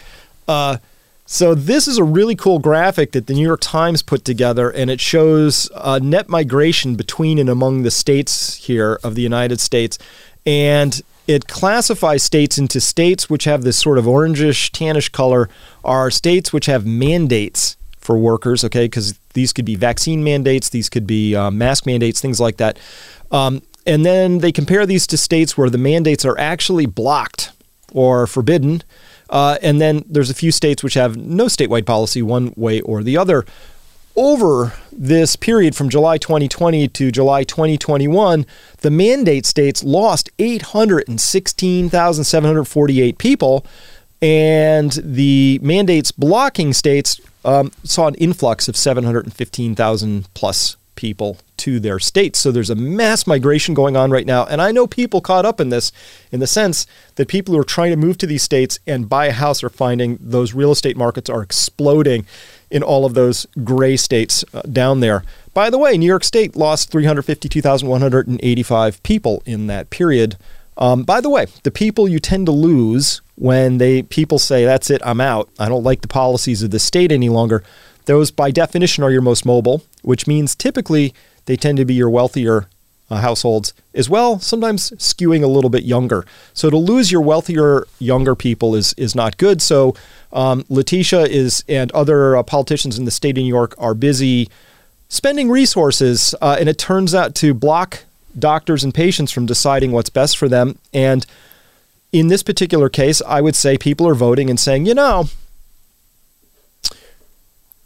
Uh, 0.46 0.76
so 1.24 1.54
this 1.54 1.88
is 1.88 1.96
a 1.96 2.04
really 2.04 2.36
cool 2.36 2.58
graphic 2.58 3.12
that 3.12 3.26
the 3.26 3.32
New 3.32 3.46
York 3.46 3.62
Times 3.62 4.02
put 4.02 4.22
together, 4.26 4.68
and 4.68 4.90
it 4.90 5.00
shows 5.00 5.70
uh, 5.74 5.98
net 6.02 6.28
migration 6.28 6.94
between 6.94 7.38
and 7.38 7.48
among 7.48 7.84
the 7.84 7.90
states 7.90 8.56
here 8.56 9.00
of 9.02 9.14
the 9.14 9.22
United 9.22 9.60
States. 9.60 9.98
And 10.44 11.00
it 11.26 11.46
classifies 11.46 12.22
states 12.22 12.58
into 12.58 12.80
states 12.80 13.30
which 13.30 13.44
have 13.44 13.62
this 13.62 13.78
sort 13.78 13.98
of 13.98 14.04
orangish, 14.04 14.70
tannish 14.70 15.10
color, 15.10 15.48
are 15.84 16.10
states 16.10 16.52
which 16.52 16.66
have 16.66 16.86
mandates 16.86 17.76
for 17.98 18.18
workers, 18.18 18.62
okay, 18.64 18.84
because 18.84 19.18
these 19.32 19.52
could 19.52 19.64
be 19.64 19.74
vaccine 19.74 20.22
mandates, 20.22 20.68
these 20.68 20.90
could 20.90 21.06
be 21.06 21.34
uh, 21.34 21.50
mask 21.50 21.86
mandates, 21.86 22.20
things 22.20 22.38
like 22.38 22.58
that. 22.58 22.78
Um, 23.30 23.62
and 23.86 24.04
then 24.04 24.38
they 24.38 24.52
compare 24.52 24.86
these 24.86 25.06
to 25.08 25.16
states 25.16 25.56
where 25.56 25.70
the 25.70 25.78
mandates 25.78 26.24
are 26.24 26.38
actually 26.38 26.86
blocked 26.86 27.52
or 27.92 28.26
forbidden. 28.26 28.82
Uh, 29.30 29.56
and 29.62 29.80
then 29.80 30.04
there's 30.06 30.30
a 30.30 30.34
few 30.34 30.52
states 30.52 30.82
which 30.82 30.94
have 30.94 31.16
no 31.16 31.46
statewide 31.46 31.86
policy 31.86 32.22
one 32.22 32.52
way 32.56 32.80
or 32.82 33.02
the 33.02 33.16
other 33.16 33.46
over 34.16 34.72
this 34.92 35.34
period 35.36 35.74
from 35.74 35.88
July 35.88 36.18
2020 36.18 36.88
to 36.88 37.10
July 37.10 37.44
2021, 37.44 38.44
the 38.80 38.90
mandate 38.90 39.46
states 39.46 39.82
lost 39.82 40.28
816,748 40.38 43.16
people, 43.18 43.64
and 44.22 44.92
the 45.02 45.58
mandates 45.62 46.12
blocking 46.12 46.72
states 46.72 47.20
um, 47.44 47.72
saw 47.82 48.06
an 48.06 48.14
influx 48.14 48.68
of 48.68 48.76
715,000 48.76 50.32
plus 50.34 50.76
people 50.94 51.38
to 51.58 51.78
their 51.80 51.98
states. 51.98 52.38
So 52.38 52.52
there's 52.52 52.70
a 52.70 52.74
mass 52.74 53.26
migration 53.26 53.74
going 53.74 53.96
on 53.96 54.10
right 54.10 54.26
now. 54.26 54.44
And 54.44 54.60
I 54.60 54.72
know 54.72 54.86
people 54.86 55.20
caught 55.20 55.46
up 55.46 55.60
in 55.60 55.70
this 55.70 55.92
in 56.30 56.40
the 56.40 56.46
sense 56.46 56.86
that 57.14 57.28
people 57.28 57.54
who 57.54 57.60
are 57.60 57.64
trying 57.64 57.90
to 57.90 57.96
move 57.96 58.18
to 58.18 58.26
these 58.26 58.42
states 58.42 58.78
and 58.86 59.08
buy 59.08 59.26
a 59.26 59.32
house 59.32 59.64
are 59.64 59.70
finding 59.70 60.18
those 60.20 60.54
real 60.54 60.72
estate 60.72 60.96
markets 60.96 61.30
are 61.30 61.42
exploding 61.42 62.26
in 62.70 62.82
all 62.82 63.04
of 63.04 63.14
those 63.14 63.46
gray 63.62 63.96
states 63.96 64.44
uh, 64.52 64.62
down 64.62 64.98
there. 65.00 65.22
By 65.54 65.70
the 65.70 65.78
way, 65.78 65.96
New 65.96 66.06
York 66.06 66.24
State 66.24 66.56
lost 66.56 66.90
352,185 66.90 69.02
people 69.02 69.42
in 69.46 69.68
that 69.68 69.90
period. 69.90 70.36
Um, 70.76 71.04
by 71.04 71.20
the 71.20 71.30
way, 71.30 71.46
the 71.62 71.70
people 71.70 72.08
you 72.08 72.18
tend 72.18 72.46
to 72.46 72.52
lose 72.52 73.22
when 73.36 73.78
they 73.78 74.02
people 74.02 74.38
say 74.38 74.64
that's 74.64 74.90
it, 74.90 75.00
I'm 75.04 75.20
out. 75.20 75.48
I 75.58 75.68
don't 75.68 75.84
like 75.84 76.00
the 76.00 76.08
policies 76.08 76.62
of 76.62 76.70
the 76.70 76.78
state 76.78 77.12
any 77.12 77.28
longer. 77.28 77.62
Those, 78.06 78.30
by 78.30 78.50
definition, 78.50 79.02
are 79.04 79.10
your 79.10 79.22
most 79.22 79.44
mobile, 79.46 79.82
which 80.02 80.26
means 80.26 80.54
typically 80.54 81.14
they 81.46 81.56
tend 81.56 81.78
to 81.78 81.84
be 81.84 81.94
your 81.94 82.10
wealthier 82.10 82.68
uh, 83.10 83.16
households 83.16 83.72
as 83.94 84.08
well, 84.08 84.38
sometimes 84.38 84.90
skewing 84.92 85.42
a 85.42 85.46
little 85.46 85.70
bit 85.70 85.84
younger. 85.84 86.24
So 86.52 86.70
to 86.70 86.76
lose 86.76 87.12
your 87.12 87.20
wealthier 87.20 87.86
younger 87.98 88.34
people 88.34 88.74
is 88.74 88.94
is 88.94 89.14
not 89.14 89.36
good. 89.36 89.60
So 89.60 89.94
um, 90.32 90.64
Letitia 90.68 91.22
is 91.22 91.64
and 91.68 91.92
other 91.92 92.36
uh, 92.36 92.42
politicians 92.42 92.98
in 92.98 93.04
the 93.04 93.10
state 93.10 93.36
of 93.36 93.42
New 93.42 93.48
York 93.48 93.74
are 93.78 93.94
busy 93.94 94.48
spending 95.08 95.50
resources, 95.50 96.34
uh, 96.40 96.56
and 96.58 96.68
it 96.68 96.78
turns 96.78 97.14
out 97.14 97.34
to 97.36 97.54
block 97.54 98.04
doctors 98.36 98.82
and 98.82 98.92
patients 98.94 99.30
from 99.30 99.46
deciding 99.46 99.92
what's 99.92 100.10
best 100.10 100.36
for 100.36 100.48
them. 100.48 100.78
And 100.92 101.24
in 102.10 102.28
this 102.28 102.42
particular 102.42 102.88
case, 102.88 103.22
I 103.26 103.40
would 103.40 103.54
say 103.54 103.76
people 103.76 104.08
are 104.08 104.14
voting 104.14 104.50
and 104.50 104.58
saying, 104.58 104.86
you 104.86 104.94
know, 104.94 105.28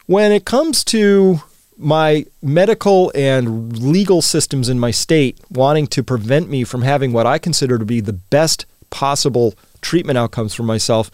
when 0.08 0.32
it 0.32 0.46
comes 0.46 0.82
to 0.82 1.38
my 1.76 2.24
medical 2.42 3.12
and 3.14 3.78
legal 3.78 4.22
systems 4.22 4.68
in 4.68 4.80
my 4.80 4.90
state 4.90 5.38
wanting 5.50 5.86
to 5.86 6.02
prevent 6.02 6.48
me 6.48 6.64
from 6.64 6.82
having 6.82 7.12
what 7.12 7.26
I 7.26 7.38
consider 7.38 7.78
to 7.78 7.84
be 7.84 8.00
the 8.00 8.14
best 8.14 8.64
possible 8.90 9.54
treatment 9.82 10.18
outcomes 10.18 10.54
for 10.54 10.62
myself, 10.62 11.10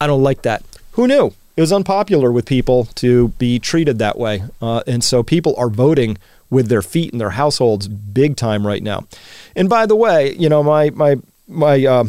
I 0.00 0.06
don't 0.06 0.22
like 0.22 0.42
that. 0.42 0.64
Who 0.92 1.06
knew? 1.06 1.34
It 1.56 1.60
was 1.60 1.72
unpopular 1.72 2.32
with 2.32 2.46
people 2.46 2.86
to 2.96 3.28
be 3.38 3.58
treated 3.58 3.98
that 3.98 4.18
way. 4.18 4.42
Uh, 4.62 4.82
and 4.86 5.04
so 5.04 5.22
people 5.22 5.54
are 5.58 5.68
voting 5.68 6.16
with 6.48 6.68
their 6.68 6.82
feet 6.82 7.12
in 7.12 7.18
their 7.18 7.30
households 7.30 7.86
big 7.86 8.34
time 8.36 8.66
right 8.66 8.82
now. 8.82 9.06
And 9.54 9.68
by 9.68 9.84
the 9.84 9.94
way, 9.94 10.34
you 10.36 10.48
know, 10.48 10.62
my, 10.62 10.88
my, 10.90 11.16
my, 11.46 11.84
uh, 11.84 12.04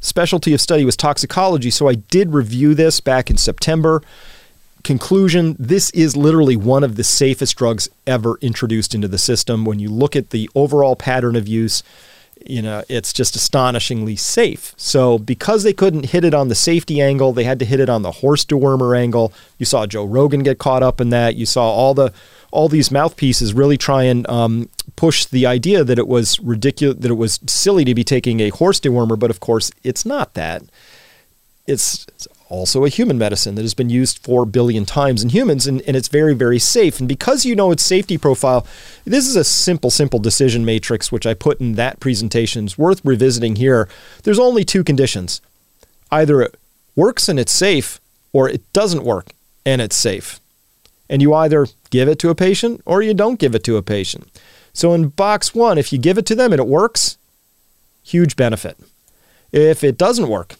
specialty 0.00 0.54
of 0.54 0.60
study 0.60 0.84
was 0.84 0.96
toxicology. 0.96 1.70
So 1.70 1.88
I 1.88 1.94
did 1.94 2.32
review 2.32 2.74
this 2.74 3.00
back 3.00 3.30
in 3.30 3.36
September 3.36 4.02
conclusion 4.84 5.56
this 5.58 5.90
is 5.90 6.16
literally 6.16 6.56
one 6.56 6.84
of 6.84 6.96
the 6.96 7.04
safest 7.04 7.56
drugs 7.56 7.88
ever 8.06 8.38
introduced 8.40 8.94
into 8.94 9.08
the 9.08 9.18
system. 9.18 9.64
When 9.64 9.78
you 9.78 9.88
look 9.88 10.16
at 10.16 10.30
the 10.30 10.50
overall 10.54 10.96
pattern 10.96 11.36
of 11.36 11.48
use, 11.48 11.82
you 12.46 12.62
know, 12.62 12.82
it's 12.88 13.12
just 13.12 13.36
astonishingly 13.36 14.16
safe. 14.16 14.74
So 14.76 15.18
because 15.18 15.62
they 15.62 15.72
couldn't 15.72 16.06
hit 16.06 16.24
it 16.24 16.34
on 16.34 16.48
the 16.48 16.54
safety 16.54 17.00
angle, 17.00 17.32
they 17.32 17.44
had 17.44 17.58
to 17.60 17.64
hit 17.64 17.80
it 17.80 17.88
on 17.88 18.02
the 18.02 18.10
horse 18.10 18.44
dewormer 18.44 18.96
angle. 18.98 19.32
You 19.58 19.66
saw 19.66 19.86
Joe 19.86 20.04
Rogan 20.04 20.42
get 20.42 20.58
caught 20.58 20.82
up 20.82 21.00
in 21.00 21.10
that. 21.10 21.36
You 21.36 21.46
saw 21.46 21.64
all 21.64 21.94
the 21.94 22.12
all 22.50 22.68
these 22.68 22.90
mouthpieces 22.90 23.54
really 23.54 23.78
try 23.78 24.04
and 24.04 24.28
um, 24.28 24.68
push 24.94 25.24
the 25.24 25.46
idea 25.46 25.82
that 25.82 25.98
it 25.98 26.06
was 26.06 26.38
ridiculous, 26.40 26.98
that 26.98 27.10
it 27.10 27.14
was 27.14 27.40
silly 27.46 27.84
to 27.84 27.94
be 27.94 28.04
taking 28.04 28.40
a 28.40 28.50
horse 28.50 28.78
dewormer, 28.78 29.18
but 29.18 29.30
of 29.30 29.40
course 29.40 29.70
it's 29.82 30.04
not 30.04 30.34
that. 30.34 30.62
It's, 31.66 32.04
it's 32.08 32.28
also 32.52 32.84
a 32.84 32.90
human 32.90 33.16
medicine 33.16 33.54
that 33.54 33.62
has 33.62 33.72
been 33.72 33.88
used 33.88 34.18
4 34.18 34.44
billion 34.44 34.84
times 34.84 35.22
in 35.22 35.30
humans, 35.30 35.66
and, 35.66 35.80
and 35.82 35.96
it's 35.96 36.08
very, 36.08 36.34
very 36.34 36.58
safe. 36.58 37.00
And 37.00 37.08
because 37.08 37.46
you 37.46 37.56
know 37.56 37.72
its 37.72 37.82
safety 37.82 38.18
profile, 38.18 38.66
this 39.06 39.26
is 39.26 39.36
a 39.36 39.42
simple, 39.42 39.90
simple 39.90 40.18
decision 40.18 40.62
matrix, 40.62 41.10
which 41.10 41.26
I 41.26 41.32
put 41.32 41.60
in 41.60 41.76
that 41.76 41.98
presentation. 41.98 42.66
It's 42.66 42.76
worth 42.76 43.00
revisiting 43.04 43.56
here. 43.56 43.88
There's 44.22 44.38
only 44.38 44.64
two 44.64 44.84
conditions 44.84 45.40
either 46.10 46.42
it 46.42 46.54
works 46.94 47.26
and 47.26 47.40
it's 47.40 47.52
safe, 47.52 47.98
or 48.34 48.50
it 48.50 48.70
doesn't 48.74 49.02
work 49.02 49.32
and 49.64 49.80
it's 49.80 49.96
safe. 49.96 50.38
And 51.08 51.22
you 51.22 51.32
either 51.32 51.66
give 51.88 52.06
it 52.06 52.18
to 52.18 52.28
a 52.28 52.34
patient 52.34 52.82
or 52.84 53.00
you 53.00 53.14
don't 53.14 53.38
give 53.38 53.54
it 53.54 53.64
to 53.64 53.78
a 53.78 53.82
patient. 53.82 54.28
So 54.74 54.92
in 54.92 55.08
box 55.08 55.54
one, 55.54 55.78
if 55.78 55.90
you 55.90 55.98
give 55.98 56.18
it 56.18 56.26
to 56.26 56.34
them 56.34 56.52
and 56.52 56.60
it 56.60 56.68
works, 56.68 57.16
huge 58.04 58.36
benefit. 58.36 58.76
If 59.52 59.82
it 59.82 59.96
doesn't 59.96 60.28
work, 60.28 60.56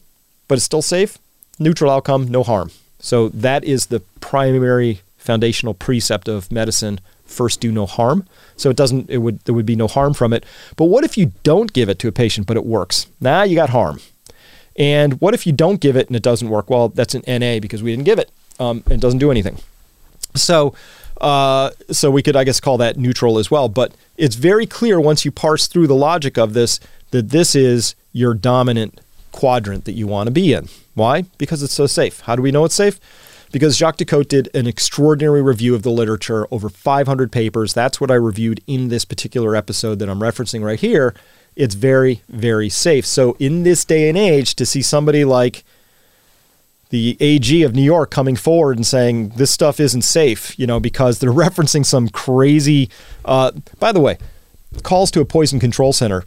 but 0.49 0.55
it's 0.55 0.65
still 0.65 0.81
safe, 0.81 1.19
neutral 1.63 1.91
outcome, 1.91 2.29
no 2.29 2.43
harm. 2.43 2.71
So 2.99 3.29
that 3.31 3.65
is 3.65 3.87
the 3.87 4.01
primary 4.21 5.01
foundational 5.19 5.75
precept 5.75 6.29
of 6.29 6.51
medicine. 6.51 7.01
First 7.25 7.61
do 7.61 7.73
no 7.73 7.87
harm. 7.87 8.27
So 8.57 8.71
it 8.71 8.77
doesn't 8.77 9.09
it 9.09 9.19
would 9.19 9.41
there 9.41 9.55
would 9.55 9.67
be 9.67 9.77
no 9.77 9.89
harm 9.89 10.15
from 10.15 10.33
it. 10.33 10.45
But 10.77 10.87
what 10.87 11.05
if 11.05 11.17
you 11.17 11.33
don't 11.43 11.73
give 11.73 11.89
it 11.89 11.99
to 12.01 12.09
a 12.09 12.13
patient 12.13 12.47
but 12.47 12.57
it 12.57 12.67
works? 12.67 13.07
Now 13.21 13.43
you 13.43 13.57
got 13.57 13.71
harm. 13.71 14.01
And 14.77 15.21
what 15.21 15.35
if 15.35 15.47
you 15.47 15.53
don't 15.53 15.81
give 15.81 15.97
it 15.97 16.07
and 16.07 16.17
it 16.17 16.23
doesn't 16.23 16.49
work? 16.49 16.71
Well 16.71 16.89
that's 16.89 17.15
an 17.15 17.23
na 17.27 17.59
because 17.61 17.83
we 17.83 17.93
didn't 17.93 18.05
give 18.05 18.19
it 18.19 18.31
um, 18.61 18.83
it 18.91 19.01
doesn't 19.01 19.19
do 19.19 19.31
anything. 19.31 19.59
So 20.35 20.75
uh, 21.21 21.71
so 21.91 22.11
we 22.11 22.23
could 22.23 22.37
i 22.37 22.43
guess 22.43 22.59
call 22.59 22.79
that 22.79 22.97
neutral 22.97 23.39
as 23.39 23.51
well. 23.51 23.69
But 23.69 23.93
it's 24.17 24.37
very 24.37 24.67
clear 24.67 25.01
once 25.01 25.25
you 25.25 25.31
parse 25.31 25.67
through 25.67 25.87
the 25.87 25.95
logic 25.95 26.37
of 26.37 26.53
this 26.53 26.81
that 27.11 27.31
this 27.31 27.55
is 27.55 27.95
your 28.13 28.35
dominant 28.35 29.01
quadrant 29.33 29.85
that 29.87 29.93
you 29.93 30.07
want 30.07 30.29
to 30.29 30.31
be 30.31 30.53
in 30.53 30.69
why? 30.95 31.23
Because 31.39 31.63
it's 31.63 31.73
so 31.73 31.87
safe. 31.87 32.21
How 32.21 32.37
do 32.37 32.43
we 32.43 32.51
know 32.51 32.65
it's 32.65 32.75
safe? 32.75 33.01
Because 33.51 33.77
Jacques 33.77 33.99
Descotes 33.99 34.29
did 34.29 34.49
an 34.55 34.67
extraordinary 34.67 35.43
review 35.43 35.75
of 35.75 35.83
the 35.83 35.91
literature, 35.91 36.47
over 36.51 36.69
500 36.69 37.31
papers. 37.31 37.75
That's 37.75 38.01
what 38.01 38.11
I 38.11 38.15
reviewed 38.15 38.63
in 38.67 38.89
this 38.89 39.05
particular 39.05 39.55
episode 39.55 39.99
that 39.99 40.09
I'm 40.09 40.21
referencing 40.21 40.65
right 40.65 40.81
here. 40.81 41.15
It's 41.55 41.75
very, 41.75 42.23
very 42.29 42.71
safe. 42.71 43.05
So, 43.05 43.37
in 43.39 43.63
this 43.63 43.85
day 43.85 44.09
and 44.09 44.17
age, 44.17 44.55
to 44.55 44.65
see 44.65 44.81
somebody 44.81 45.25
like 45.25 45.65
the 46.89 47.17
AG 47.21 47.63
of 47.63 47.75
New 47.75 47.83
York 47.83 48.11
coming 48.11 48.37
forward 48.37 48.77
and 48.77 48.87
saying 48.87 49.31
this 49.31 49.51
stuff 49.51 49.79
isn't 49.79 50.03
safe, 50.03 50.59
you 50.59 50.67
know, 50.67 50.81
because 50.81 51.19
they're 51.19 51.31
referencing 51.33 51.85
some 51.85 52.09
crazy. 52.09 52.89
Uh, 53.23 53.53
by 53.79 53.93
the 53.93 54.01
way, 54.01 54.17
calls 54.83 55.11
to 55.11 55.21
a 55.21 55.27
poison 55.27 55.61
control 55.61 55.93
center 55.93 56.25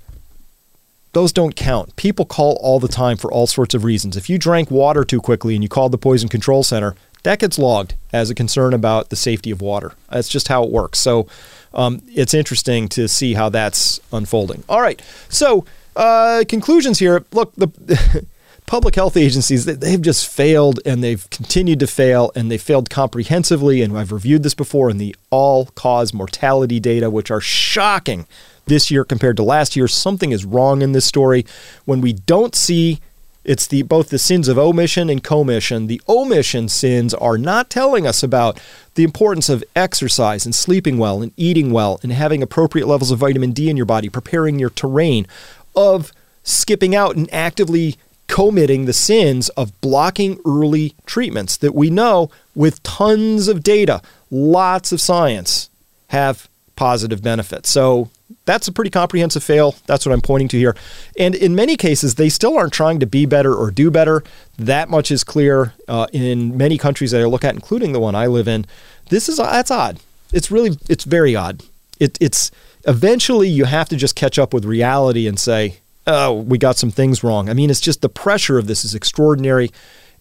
those 1.16 1.32
don't 1.32 1.56
count. 1.56 1.96
People 1.96 2.26
call 2.26 2.60
all 2.62 2.78
the 2.78 2.90
time 2.90 3.16
for 3.16 3.32
all 3.32 3.48
sorts 3.48 3.74
of 3.74 3.86
reasons. 3.86 4.18
If 4.18 4.30
you 4.30 4.38
drank 4.38 4.70
water 4.70 5.06
too 5.06 5.22
quickly 5.22 5.56
and 5.56 5.64
you 5.64 5.70
called 5.70 5.94
the 5.94 5.98
Poison 5.98 6.28
Control 6.28 6.62
Center, 6.62 6.94
that 7.24 7.40
gets 7.40 7.58
logged 7.58 7.96
as 8.12 8.30
a 8.30 8.36
concern 8.36 8.74
about 8.74 9.10
the 9.10 9.16
safety 9.16 9.50
of 9.50 9.62
water. 9.62 9.94
That's 10.12 10.28
just 10.28 10.50
how 10.50 10.66
it 10.66 10.72
works. 10.72 11.00
So 11.00 11.26
um, 11.74 12.02
it's 12.10 12.34
interesting 12.34 12.90
to 12.90 13.08
see 13.08 13.34
how 13.34 13.48
that's 13.48 14.02
unfolding. 14.12 14.66
All 14.68 14.82
right. 14.82 15.02
So 15.30 15.64
uh, 15.96 16.44
conclusions 16.50 17.00
here. 17.00 17.24
Look, 17.32 17.56
the 17.56 18.26
public 18.66 18.96
health 18.96 19.16
agencies 19.16 19.64
they've 19.64 20.02
just 20.02 20.28
failed 20.28 20.82
and 20.86 21.02
they've 21.02 21.30
continued 21.30 21.80
to 21.80 21.88
fail 21.88 22.30
and 22.36 22.52
they 22.52 22.58
failed 22.58 22.90
comprehensively. 22.90 23.82
And 23.82 23.98
I've 23.98 24.12
reviewed 24.12 24.44
this 24.44 24.54
before 24.54 24.90
in 24.90 24.98
the 24.98 25.16
all-cause 25.30 26.14
mortality 26.14 26.82
data, 26.82 27.10
which 27.10 27.32
are 27.32 27.40
shocking 27.40 28.28
this 28.66 28.90
year 28.92 29.04
compared 29.04 29.38
to 29.38 29.44
last 29.44 29.76
year. 29.76 29.88
Something 29.88 30.32
is 30.32 30.46
wrong 30.46 30.82
in 30.82 30.92
this 30.92 31.06
story. 31.06 31.46
When 31.86 32.02
we 32.02 32.14
don't 32.14 32.56
see 32.56 33.00
it's 33.46 33.68
the 33.68 33.84
both 33.84 34.10
the 34.10 34.18
sins 34.18 34.48
of 34.48 34.58
omission 34.58 35.10
and 35.10 35.24
commission. 35.24 35.88
The 35.88 36.02
omission 36.10 36.68
sins 36.68 37.14
are 37.14 37.38
not 37.38 37.70
telling 37.70 38.08
us 38.08 38.24
about 38.24 38.60
the 38.96 39.04
importance 39.04 39.50
of 39.50 39.64
exercise 39.76 40.46
and 40.46 40.56
sleeping 40.56 40.98
well 40.98 41.22
and 41.22 41.32
eating 41.38 41.72
well 41.72 42.00
and 42.02 42.12
having 42.12 42.42
appropriate 42.42 42.88
levels 42.88 43.12
of 43.12 43.20
vitamin 43.20 43.52
D 43.52 43.70
in 43.70 43.78
your 43.78 43.86
body, 43.86 44.10
preparing 44.10 44.58
your 44.58 44.72
terrain, 44.72 45.28
of 45.76 46.12
skipping 46.44 46.96
out 46.96 47.16
and 47.16 47.32
actively 47.32 47.98
committing 48.28 48.86
the 48.86 48.94
sins 48.94 49.50
of 49.50 49.80
blocking 49.82 50.40
early 50.46 50.96
treatments 51.06 51.56
that 51.58 51.76
we 51.76 51.92
know 51.92 52.32
with 52.56 52.82
tons 52.82 53.48
of 53.48 53.62
data, 53.62 54.02
lots 54.32 54.92
of 54.92 55.00
science 55.00 55.70
have 56.08 56.50
positive 56.76 57.22
benefits. 57.22 57.70
So 57.70 58.10
that's 58.46 58.68
a 58.68 58.72
pretty 58.72 58.90
comprehensive 58.90 59.44
fail. 59.44 59.76
That's 59.86 60.06
what 60.06 60.14
I'm 60.14 60.22
pointing 60.22 60.48
to 60.50 60.58
here. 60.58 60.76
And 61.18 61.36
in 61.36 61.56
many 61.56 61.78
cases, 61.78 62.16
they 62.16 62.30
still 62.30 62.58
aren't 62.58 62.74
trying 62.74 63.00
to 63.00 63.06
be 63.06 63.26
better 63.26 63.54
or 63.54 63.72
do 63.72 63.92
better. 63.92 64.24
That 64.58 64.90
much 64.90 65.12
is 65.12 65.24
clear 65.24 65.74
uh, 65.88 66.08
in 66.12 66.58
many 66.58 66.78
countries 66.78 67.12
that 67.12 67.22
I 67.22 67.26
look 67.26 67.44
at, 67.44 67.54
including 67.54 67.94
the 67.94 68.00
one 68.00 68.16
I 68.16 68.28
live 68.28 68.48
in. 68.48 68.66
This 69.10 69.30
is 69.30 69.38
that's 69.38 69.72
odd. 69.72 70.00
It's 70.34 70.50
really 70.50 70.78
it's 70.90 71.04
very 71.04 71.36
odd. 71.36 71.64
It, 72.00 72.18
it's 72.20 72.52
eventually 72.88 73.48
you 73.48 73.66
have 73.66 73.90
to 73.90 73.96
just 73.96 74.16
catch 74.16 74.38
up 74.40 74.54
with 74.54 74.66
reality 74.66 75.28
and 75.28 75.40
say, 75.40 75.78
oh, 76.08 76.34
we 76.34 76.58
got 76.58 76.78
some 76.78 76.92
things 76.92 77.24
wrong. 77.24 77.50
I 77.50 77.54
mean, 77.54 77.70
it's 77.70 77.80
just 77.80 78.02
the 78.02 78.10
pressure 78.10 78.58
of 78.58 78.68
this 78.68 78.84
is 78.84 78.96
extraordinary. 78.96 79.72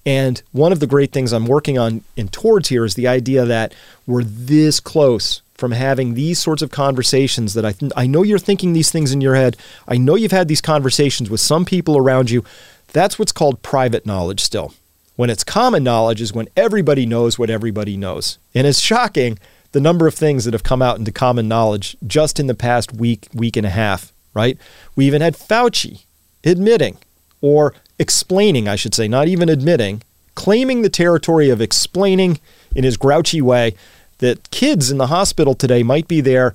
And 0.06 0.42
one 0.52 0.72
of 0.72 0.80
the 0.80 0.86
great 0.86 1.12
things 1.12 1.32
I'm 1.32 1.46
working 1.46 1.78
on 1.78 2.02
and 2.16 2.30
towards 2.30 2.68
here 2.68 2.84
is 2.84 2.94
the 2.94 3.08
idea 3.08 3.46
that 3.46 3.74
we're 4.06 4.22
this 4.22 4.78
close 4.78 5.40
from 5.54 5.72
having 5.72 6.14
these 6.14 6.38
sorts 6.38 6.62
of 6.62 6.70
conversations 6.70 7.54
that 7.54 7.64
I, 7.64 7.72
th- 7.72 7.92
I 7.96 8.06
know 8.06 8.22
you're 8.22 8.38
thinking 8.38 8.72
these 8.72 8.90
things 8.90 9.12
in 9.12 9.20
your 9.20 9.34
head. 9.34 9.56
I 9.86 9.96
know 9.96 10.16
you've 10.16 10.32
had 10.32 10.48
these 10.48 10.60
conversations 10.60 11.30
with 11.30 11.40
some 11.40 11.64
people 11.64 11.96
around 11.96 12.30
you. 12.30 12.44
That's 12.92 13.18
what's 13.18 13.32
called 13.32 13.62
private 13.62 14.04
knowledge 14.04 14.40
still. 14.40 14.74
When 15.16 15.30
it's 15.30 15.44
common 15.44 15.84
knowledge 15.84 16.20
is 16.20 16.32
when 16.32 16.48
everybody 16.56 17.06
knows 17.06 17.38
what 17.38 17.50
everybody 17.50 17.96
knows. 17.96 18.38
And 18.52 18.66
it's 18.66 18.80
shocking 18.80 19.38
the 19.70 19.80
number 19.80 20.08
of 20.08 20.14
things 20.14 20.44
that 20.44 20.54
have 20.54 20.64
come 20.64 20.82
out 20.82 20.98
into 20.98 21.12
common 21.12 21.46
knowledge 21.46 21.96
just 22.06 22.40
in 22.40 22.48
the 22.48 22.54
past 22.54 22.92
week, 22.92 23.28
week 23.32 23.56
and 23.56 23.66
a 23.66 23.70
half, 23.70 24.12
right? 24.32 24.58
We 24.96 25.06
even 25.06 25.22
had 25.22 25.34
Fauci 25.34 26.04
admitting 26.44 26.98
or 27.40 27.74
explaining, 27.98 28.68
I 28.68 28.76
should 28.76 28.94
say, 28.94 29.06
not 29.06 29.28
even 29.28 29.48
admitting, 29.48 30.02
claiming 30.34 30.82
the 30.82 30.88
territory 30.88 31.48
of 31.48 31.60
explaining 31.60 32.40
in 32.74 32.82
his 32.82 32.96
grouchy 32.96 33.40
way 33.40 33.74
that 34.24 34.50
kids 34.50 34.90
in 34.90 34.96
the 34.96 35.08
hospital 35.08 35.54
today 35.54 35.82
might 35.82 36.08
be 36.08 36.22
there 36.22 36.54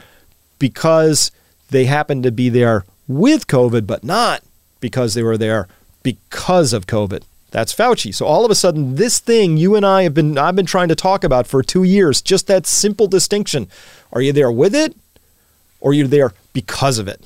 because 0.58 1.32
they 1.70 1.86
happen 1.86 2.24
to 2.24 2.32
be 2.32 2.50
there 2.50 2.84
with 3.08 3.46
COVID, 3.46 3.86
but 3.86 4.04
not 4.04 4.42
because 4.80 5.14
they 5.14 5.22
were 5.22 5.38
there 5.38 5.68
because 6.02 6.74
of 6.74 6.88
COVID. 6.88 7.22
That's 7.52 7.74
Fauci. 7.74 8.14
So 8.14 8.26
all 8.26 8.44
of 8.44 8.50
a 8.50 8.56
sudden, 8.56 8.96
this 8.96 9.20
thing 9.20 9.56
you 9.56 9.76
and 9.76 9.86
I 9.86 10.02
have 10.04 10.16
been 10.16 10.38
I've 10.38 10.56
been 10.56 10.66
trying 10.66 10.88
to 10.90 10.96
talk 10.96 11.24
about 11.24 11.46
for 11.46 11.62
two 11.62 11.84
years, 11.84 12.22
just 12.24 12.48
that 12.48 12.66
simple 12.66 13.08
distinction. 13.08 13.68
Are 14.12 14.22
you 14.22 14.34
there 14.34 14.52
with 14.52 14.74
it 14.74 14.96
or 15.80 15.94
you're 15.94 16.08
there 16.08 16.34
because 16.54 16.98
of 16.98 17.08
it? 17.08 17.24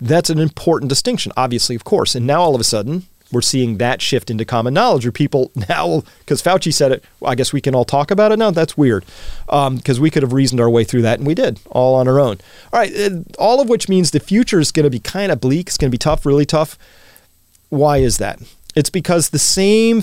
That's 0.00 0.30
an 0.30 0.38
important 0.38 0.88
distinction, 0.88 1.32
obviously, 1.36 1.74
of 1.76 1.84
course. 1.84 2.14
And 2.14 2.26
now 2.26 2.40
all 2.40 2.54
of 2.54 2.60
a 2.60 2.64
sudden, 2.64 3.04
we're 3.32 3.42
seeing 3.42 3.78
that 3.78 4.00
shift 4.00 4.30
into 4.30 4.44
common 4.44 4.74
knowledge 4.74 5.04
where 5.04 5.12
people 5.12 5.50
now, 5.68 6.02
because 6.20 6.42
Fauci 6.42 6.72
said 6.72 6.92
it, 6.92 7.04
well, 7.20 7.32
I 7.32 7.34
guess 7.34 7.52
we 7.52 7.60
can 7.60 7.74
all 7.74 7.84
talk 7.84 8.10
about 8.10 8.32
it 8.32 8.38
now. 8.38 8.50
That's 8.50 8.76
weird 8.76 9.04
because 9.46 9.98
um, 9.98 10.02
we 10.02 10.10
could 10.10 10.22
have 10.22 10.32
reasoned 10.32 10.60
our 10.60 10.70
way 10.70 10.84
through 10.84 11.02
that 11.02 11.18
and 11.18 11.26
we 11.26 11.34
did 11.34 11.60
all 11.70 11.94
on 11.94 12.08
our 12.08 12.20
own. 12.20 12.38
All 12.72 12.80
right. 12.80 12.92
All 13.38 13.60
of 13.60 13.68
which 13.68 13.88
means 13.88 14.10
the 14.10 14.20
future 14.20 14.60
is 14.60 14.72
going 14.72 14.84
to 14.84 14.90
be 14.90 15.00
kind 15.00 15.32
of 15.32 15.40
bleak. 15.40 15.68
It's 15.68 15.76
going 15.76 15.90
to 15.90 15.94
be 15.94 15.98
tough, 15.98 16.24
really 16.24 16.46
tough. 16.46 16.78
Why 17.68 17.98
is 17.98 18.18
that? 18.18 18.40
It's 18.74 18.90
because 18.90 19.30
the 19.30 19.38
same 19.38 20.02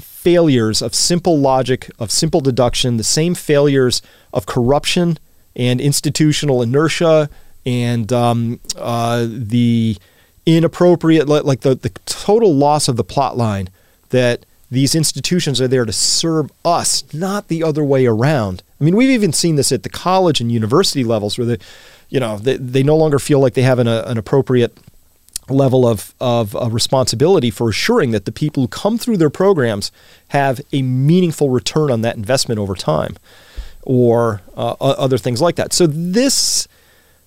failures 0.00 0.82
of 0.82 0.94
simple 0.94 1.38
logic, 1.38 1.90
of 1.98 2.10
simple 2.10 2.40
deduction, 2.40 2.96
the 2.96 3.04
same 3.04 3.34
failures 3.34 4.02
of 4.32 4.46
corruption 4.46 5.18
and 5.54 5.80
institutional 5.80 6.62
inertia 6.62 7.28
and 7.64 8.12
um, 8.12 8.60
uh, 8.76 9.26
the 9.28 9.96
inappropriate, 10.46 11.28
like 11.28 11.60
the, 11.60 11.74
the 11.74 11.90
total 12.06 12.54
loss 12.54 12.88
of 12.88 12.96
the 12.96 13.04
plot 13.04 13.36
line 13.36 13.68
that 14.10 14.46
these 14.70 14.94
institutions 14.94 15.60
are 15.60 15.68
there 15.68 15.84
to 15.84 15.92
serve 15.92 16.50
us, 16.64 17.04
not 17.12 17.48
the 17.48 17.62
other 17.62 17.84
way 17.84 18.06
around. 18.06 18.62
I 18.80 18.84
mean, 18.84 18.96
we've 18.96 19.10
even 19.10 19.32
seen 19.32 19.56
this 19.56 19.72
at 19.72 19.82
the 19.82 19.88
college 19.88 20.40
and 20.40 20.50
university 20.50 21.04
levels 21.04 21.38
where 21.38 21.46
they, 21.46 21.58
you 22.08 22.20
know, 22.20 22.38
they, 22.38 22.56
they 22.56 22.82
no 22.82 22.96
longer 22.96 23.18
feel 23.18 23.40
like 23.40 23.54
they 23.54 23.62
have 23.62 23.78
an, 23.78 23.86
an 23.86 24.18
appropriate 24.18 24.76
level 25.48 25.86
of, 25.86 26.14
of 26.20 26.56
uh, 26.56 26.68
responsibility 26.70 27.50
for 27.50 27.68
assuring 27.68 28.10
that 28.10 28.24
the 28.24 28.32
people 28.32 28.64
who 28.64 28.68
come 28.68 28.98
through 28.98 29.16
their 29.16 29.30
programs 29.30 29.92
have 30.28 30.60
a 30.72 30.82
meaningful 30.82 31.50
return 31.50 31.90
on 31.90 32.00
that 32.02 32.16
investment 32.16 32.58
over 32.58 32.74
time 32.74 33.16
or 33.82 34.42
uh, 34.56 34.74
other 34.80 35.18
things 35.18 35.40
like 35.40 35.54
that. 35.54 35.72
So 35.72 35.86
this 35.86 36.66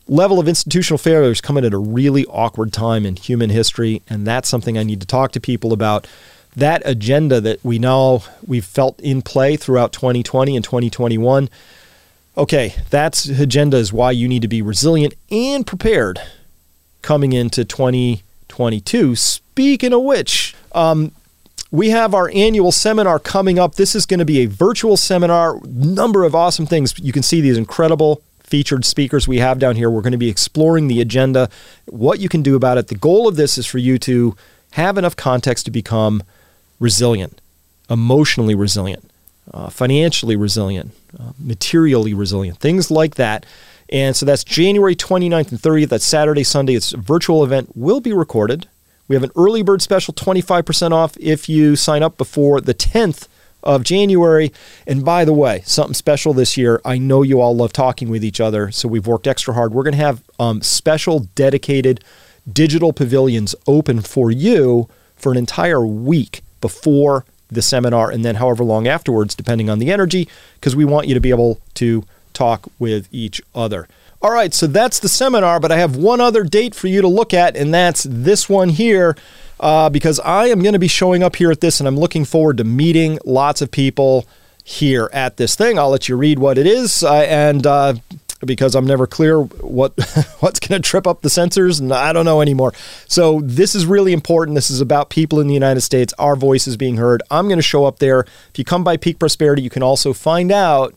level 0.10 0.40
of 0.40 0.48
institutional 0.48 0.98
failure 0.98 1.30
is 1.30 1.40
coming 1.40 1.64
at 1.64 1.74
a 1.74 1.78
really 1.78 2.26
awkward 2.26 2.74
time 2.74 3.06
in 3.06 3.16
human 3.16 3.50
history, 3.50 4.02
and 4.10 4.26
that's 4.26 4.50
something 4.50 4.78
I 4.78 4.84
need 4.84 5.02
to 5.02 5.08
talk 5.08 5.32
to 5.34 5.40
people 5.40 5.72
about. 5.72 6.08
That 6.56 6.82
agenda 6.84 7.40
that 7.42 7.64
we 7.64 7.78
now 7.80 8.24
we've 8.46 8.66
felt 8.66 9.00
in 9.00 9.22
play 9.22 9.56
throughout 9.56 9.94
2020 9.94 10.56
and 10.56 10.66
2021. 10.66 11.50
Okay, 12.38 12.76
that 12.90 13.26
agenda 13.28 13.78
is 13.78 13.94
why 13.94 14.12
you 14.12 14.28
need 14.28 14.42
to 14.42 14.48
be 14.48 14.62
resilient 14.62 15.14
and 15.30 15.66
prepared 15.66 16.20
coming 17.02 17.34
into 17.34 17.64
2022. 17.64 19.16
Speaking 19.16 19.94
of 19.94 20.02
which, 20.02 20.56
um, 20.74 21.12
we 21.72 21.92
have 21.92 22.16
our 22.16 22.32
annual 22.34 22.72
seminar 22.72 23.20
coming 23.20 23.60
up. 23.60 23.76
This 23.76 23.94
is 23.94 24.08
going 24.08 24.20
to 24.20 24.26
be 24.26 24.40
a 24.40 24.48
virtual 24.48 24.98
seminar, 24.98 25.60
number 25.66 26.24
of 26.24 26.34
awesome 26.34 26.66
things. 26.66 26.98
You 26.98 27.14
can 27.14 27.22
see 27.22 27.42
these 27.42 27.58
incredible 27.58 28.24
featured 28.50 28.84
speakers 28.84 29.28
we 29.28 29.38
have 29.38 29.60
down 29.60 29.76
here. 29.76 29.90
We're 29.90 30.02
going 30.02 30.12
to 30.12 30.18
be 30.18 30.30
exploring 30.30 30.88
the 30.88 31.02
agenda, 31.02 31.50
what 31.86 32.20
you 32.20 32.28
can 32.28 32.42
do 32.42 32.56
about 32.56 32.78
it. 32.78 32.88
The 32.88 32.96
goal 32.96 33.28
of 33.28 33.36
this 33.36 33.58
is 33.58 33.66
for 33.66 33.78
you 33.78 34.00
to 34.00 34.36
have 34.72 34.98
enough 34.98 35.16
context 35.16 35.66
to 35.66 35.72
become 35.72 36.24
resilient, 36.80 37.42
emotionally 37.90 38.56
resilient, 38.56 39.10
uh, 39.54 39.70
financially 39.70 40.36
resilient, 40.36 40.92
uh, 41.20 41.34
materially 41.40 42.14
resilient, 42.14 42.60
things 42.60 42.90
like 42.90 43.16
that. 43.16 43.46
And 43.92 44.16
so 44.16 44.26
that's 44.26 44.44
January 44.44 44.96
29th 44.96 45.52
and 45.52 45.60
30th. 45.60 45.90
That's 45.90 46.06
Saturday, 46.06 46.44
Sunday. 46.44 46.76
It's 46.76 46.94
a 46.94 46.98
virtual 46.98 47.44
event, 47.44 47.76
will 47.76 48.02
be 48.02 48.14
recorded. 48.14 48.68
We 49.08 49.16
have 49.16 49.24
an 49.24 49.32
early 49.36 49.64
bird 49.64 49.82
special, 49.82 50.14
25% 50.14 50.92
off 50.92 51.18
if 51.20 51.50
you 51.50 51.76
sign 51.76 52.04
up 52.04 52.18
before 52.18 52.62
the 52.62 52.76
10th 52.76 53.28
of 53.64 53.84
January. 53.84 54.52
And 54.88 55.04
by 55.04 55.26
the 55.26 55.34
way, 55.34 55.62
something 55.66 55.94
special 55.94 56.34
this 56.34 56.58
year. 56.58 56.82
I 56.86 56.98
know 56.98 57.24
you 57.24 57.42
all 57.42 57.56
love 57.56 57.74
talking 57.74 58.10
with 58.10 58.24
each 58.24 58.40
other, 58.40 58.72
so 58.72 58.88
we've 58.88 59.08
worked 59.08 59.28
extra 59.28 59.54
hard. 59.54 59.74
We're 59.74 59.84
going 59.84 59.94
to 59.94 59.98
have 59.98 60.24
um, 60.40 60.62
special 60.62 61.22
dedicated 61.36 62.04
digital 62.52 62.94
pavilions 62.94 63.54
open 63.68 64.02
for 64.02 64.32
you 64.32 64.90
for 65.16 65.32
an 65.32 65.38
entire 65.38 65.86
week 65.86 66.42
before 66.62 67.26
the 67.52 67.62
seminar 67.62 68.10
and 68.10 68.24
then 68.24 68.36
however 68.36 68.64
long 68.64 68.88
afterwards, 68.88 69.36
depending 69.36 69.70
on 69.70 69.80
the 69.80 69.92
energy, 69.92 70.28
because 70.56 70.76
we 70.76 70.86
want 70.86 71.08
you 71.08 71.14
to 71.14 71.20
be 71.20 71.30
able 71.30 71.60
to 71.76 72.04
talk 72.34 72.68
with 72.78 73.08
each 73.12 73.42
other. 73.54 73.88
All 74.22 74.32
right, 74.32 74.54
so 74.54 74.68
that's 74.68 75.00
the 75.00 75.08
seminar, 75.08 75.62
but 75.62 75.72
I 75.72 75.78
have 75.78 75.96
one 75.96 76.20
other 76.20 76.44
date 76.44 76.76
for 76.76 76.88
you 76.88 77.02
to 77.02 77.08
look 77.08 77.34
at, 77.34 77.56
and 77.56 77.74
that's 77.74 78.04
this 78.04 78.50
one 78.50 78.70
here. 78.70 79.16
Uh, 79.62 79.90
because 79.90 80.22
I 80.22 80.48
am 80.48 80.62
going 80.62 80.74
to 80.74 80.80
be 80.80 80.88
showing 80.88 81.22
up 81.22 81.36
here 81.36 81.52
at 81.52 81.60
this, 81.60 81.80
and 81.80 81.88
I'm 81.88 81.98
looking 81.98 82.24
forward 82.24 82.58
to 82.58 82.64
meeting 82.64 83.20
lots 83.26 83.62
of 83.62 83.72
people 83.72 84.26
here 84.64 85.10
at 85.12 85.36
this 85.36 85.56
thing. 85.56 85.78
I'll 85.78 85.90
let 85.90 86.08
you 86.08 86.16
read 86.16 86.40
what 86.40 86.58
it 86.58 86.66
is, 86.66 87.04
uh, 87.04 87.26
and 87.28 87.68
uh, 87.68 87.96
because 88.46 88.76
I'm 88.76 88.86
never 88.86 89.06
clear 89.08 89.42
what 89.42 89.94
what's 90.40 90.60
going 90.60 90.82
to 90.82 90.88
trip 90.88 91.08
up 91.08 91.22
the 91.22 91.30
censors, 91.30 91.80
and 91.80 91.94
I 91.94 92.14
don't 92.14 92.26
know 92.26 92.42
anymore. 92.42 92.74
So 93.08 93.42
this 93.42 93.76
is 93.76 93.86
really 93.86 94.14
important. 94.14 94.56
This 94.56 94.70
is 94.70 94.80
about 94.80 95.10
people 95.10 95.40
in 95.40 95.48
the 95.48 95.54
United 95.54 95.82
States. 95.82 96.14
Our 96.20 96.36
voice 96.36 96.68
is 96.68 96.78
being 96.78 96.98
heard. 96.98 97.22
I'm 97.30 97.48
going 97.48 97.60
to 97.60 97.64
show 97.64 97.86
up 97.86 98.00
there. 98.00 98.22
If 98.22 98.58
you 98.58 98.64
come 98.64 98.84
by 98.84 98.96
Peak 98.96 99.20
Prosperity, 99.20 99.62
you 99.62 99.70
can 99.70 99.84
also 99.84 100.14
find 100.14 100.52
out 100.52 100.96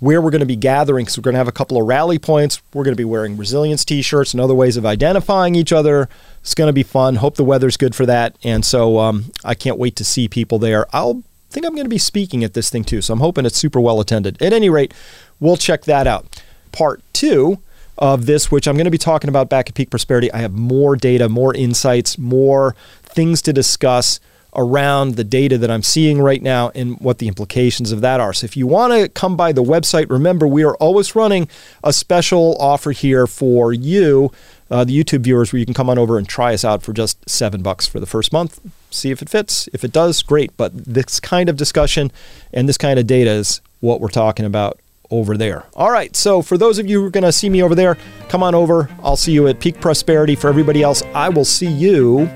where 0.00 0.20
we're 0.20 0.30
going 0.30 0.40
to 0.40 0.46
be 0.46 0.56
gathering 0.56 1.04
because 1.04 1.16
we're 1.16 1.22
going 1.22 1.34
to 1.34 1.38
have 1.38 1.48
a 1.48 1.52
couple 1.52 1.80
of 1.80 1.86
rally 1.86 2.18
points. 2.18 2.60
We're 2.74 2.84
going 2.84 2.94
to 2.94 3.00
be 3.00 3.04
wearing 3.04 3.36
resilience 3.36 3.84
t 3.84 4.02
shirts 4.02 4.34
and 4.34 4.40
other 4.40 4.54
ways 4.54 4.76
of 4.76 4.84
identifying 4.84 5.54
each 5.54 5.72
other. 5.72 6.08
It's 6.40 6.54
going 6.54 6.68
to 6.68 6.72
be 6.72 6.82
fun. 6.82 7.16
Hope 7.16 7.36
the 7.36 7.44
weather's 7.44 7.76
good 7.76 7.94
for 7.94 8.06
that. 8.06 8.36
And 8.42 8.64
so 8.64 8.98
um, 8.98 9.26
I 9.44 9.54
can't 9.54 9.78
wait 9.78 9.96
to 9.96 10.04
see 10.04 10.26
people 10.26 10.58
there. 10.58 10.86
I'll 10.94 11.22
think 11.50 11.66
I'm 11.66 11.74
going 11.74 11.84
to 11.84 11.90
be 11.90 11.98
speaking 11.98 12.42
at 12.44 12.54
this 12.54 12.70
thing 12.70 12.84
too. 12.84 13.02
So 13.02 13.12
I'm 13.12 13.20
hoping 13.20 13.44
it's 13.44 13.58
super 13.58 13.80
well 13.80 14.00
attended. 14.00 14.40
At 14.42 14.52
any 14.52 14.70
rate, 14.70 14.94
we'll 15.38 15.56
check 15.56 15.84
that 15.84 16.06
out. 16.06 16.42
Part 16.72 17.02
two 17.12 17.58
of 17.98 18.24
this, 18.24 18.50
which 18.50 18.66
I'm 18.66 18.76
going 18.76 18.86
to 18.86 18.90
be 18.90 18.98
talking 18.98 19.28
about 19.28 19.50
back 19.50 19.68
at 19.68 19.74
Peak 19.74 19.90
Prosperity, 19.90 20.32
I 20.32 20.38
have 20.38 20.52
more 20.52 20.96
data, 20.96 21.28
more 21.28 21.54
insights, 21.54 22.16
more 22.16 22.74
things 23.02 23.42
to 23.42 23.52
discuss 23.52 24.20
around 24.54 25.16
the 25.16 25.24
data 25.24 25.58
that 25.58 25.70
I'm 25.70 25.82
seeing 25.82 26.20
right 26.20 26.42
now 26.42 26.70
and 26.74 26.98
what 27.00 27.18
the 27.18 27.28
implications 27.28 27.92
of 27.92 28.00
that 28.00 28.20
are. 28.20 28.32
So 28.32 28.44
if 28.44 28.56
you 28.56 28.66
want 28.66 28.92
to 28.92 29.08
come 29.08 29.36
by 29.36 29.52
the 29.52 29.62
website, 29.62 30.10
remember 30.10 30.46
we 30.46 30.64
are 30.64 30.74
always 30.76 31.14
running 31.14 31.48
a 31.84 31.92
special 31.92 32.56
offer 32.58 32.92
here 32.92 33.26
for 33.26 33.72
you, 33.72 34.32
uh, 34.70 34.84
the 34.84 34.98
YouTube 34.98 35.20
viewers, 35.20 35.52
where 35.52 35.60
you 35.60 35.66
can 35.66 35.74
come 35.74 35.90
on 35.90 35.98
over 35.98 36.18
and 36.18 36.28
try 36.28 36.54
us 36.54 36.64
out 36.64 36.82
for 36.82 36.92
just 36.92 37.28
seven 37.28 37.62
bucks 37.62 37.86
for 37.86 38.00
the 38.00 38.06
first 38.06 38.32
month. 38.32 38.60
See 38.90 39.10
if 39.10 39.22
it 39.22 39.28
fits. 39.28 39.68
If 39.72 39.84
it 39.84 39.92
does, 39.92 40.22
great. 40.22 40.56
But 40.56 40.72
this 40.74 41.20
kind 41.20 41.48
of 41.48 41.56
discussion 41.56 42.10
and 42.52 42.68
this 42.68 42.78
kind 42.78 42.98
of 42.98 43.06
data 43.06 43.30
is 43.30 43.60
what 43.80 44.00
we're 44.00 44.08
talking 44.08 44.44
about 44.44 44.78
over 45.10 45.36
there. 45.36 45.64
All 45.74 45.90
right, 45.90 46.14
so 46.14 46.40
for 46.40 46.56
those 46.56 46.78
of 46.78 46.88
you 46.88 47.00
who 47.00 47.06
are 47.06 47.10
going 47.10 47.24
to 47.24 47.32
see 47.32 47.48
me 47.48 47.62
over 47.62 47.74
there, 47.74 47.96
come 48.28 48.42
on 48.42 48.54
over. 48.54 48.88
I'll 49.02 49.16
see 49.16 49.32
you 49.32 49.48
at 49.48 49.58
Peak 49.58 49.80
Prosperity. 49.80 50.36
For 50.36 50.48
everybody 50.48 50.82
else, 50.82 51.02
I 51.14 51.28
will 51.28 51.44
see 51.44 51.66
you 51.66 52.26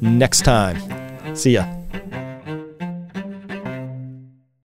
next 0.00 0.42
time. 0.42 0.97
See 1.38 1.52
ya. 1.52 1.70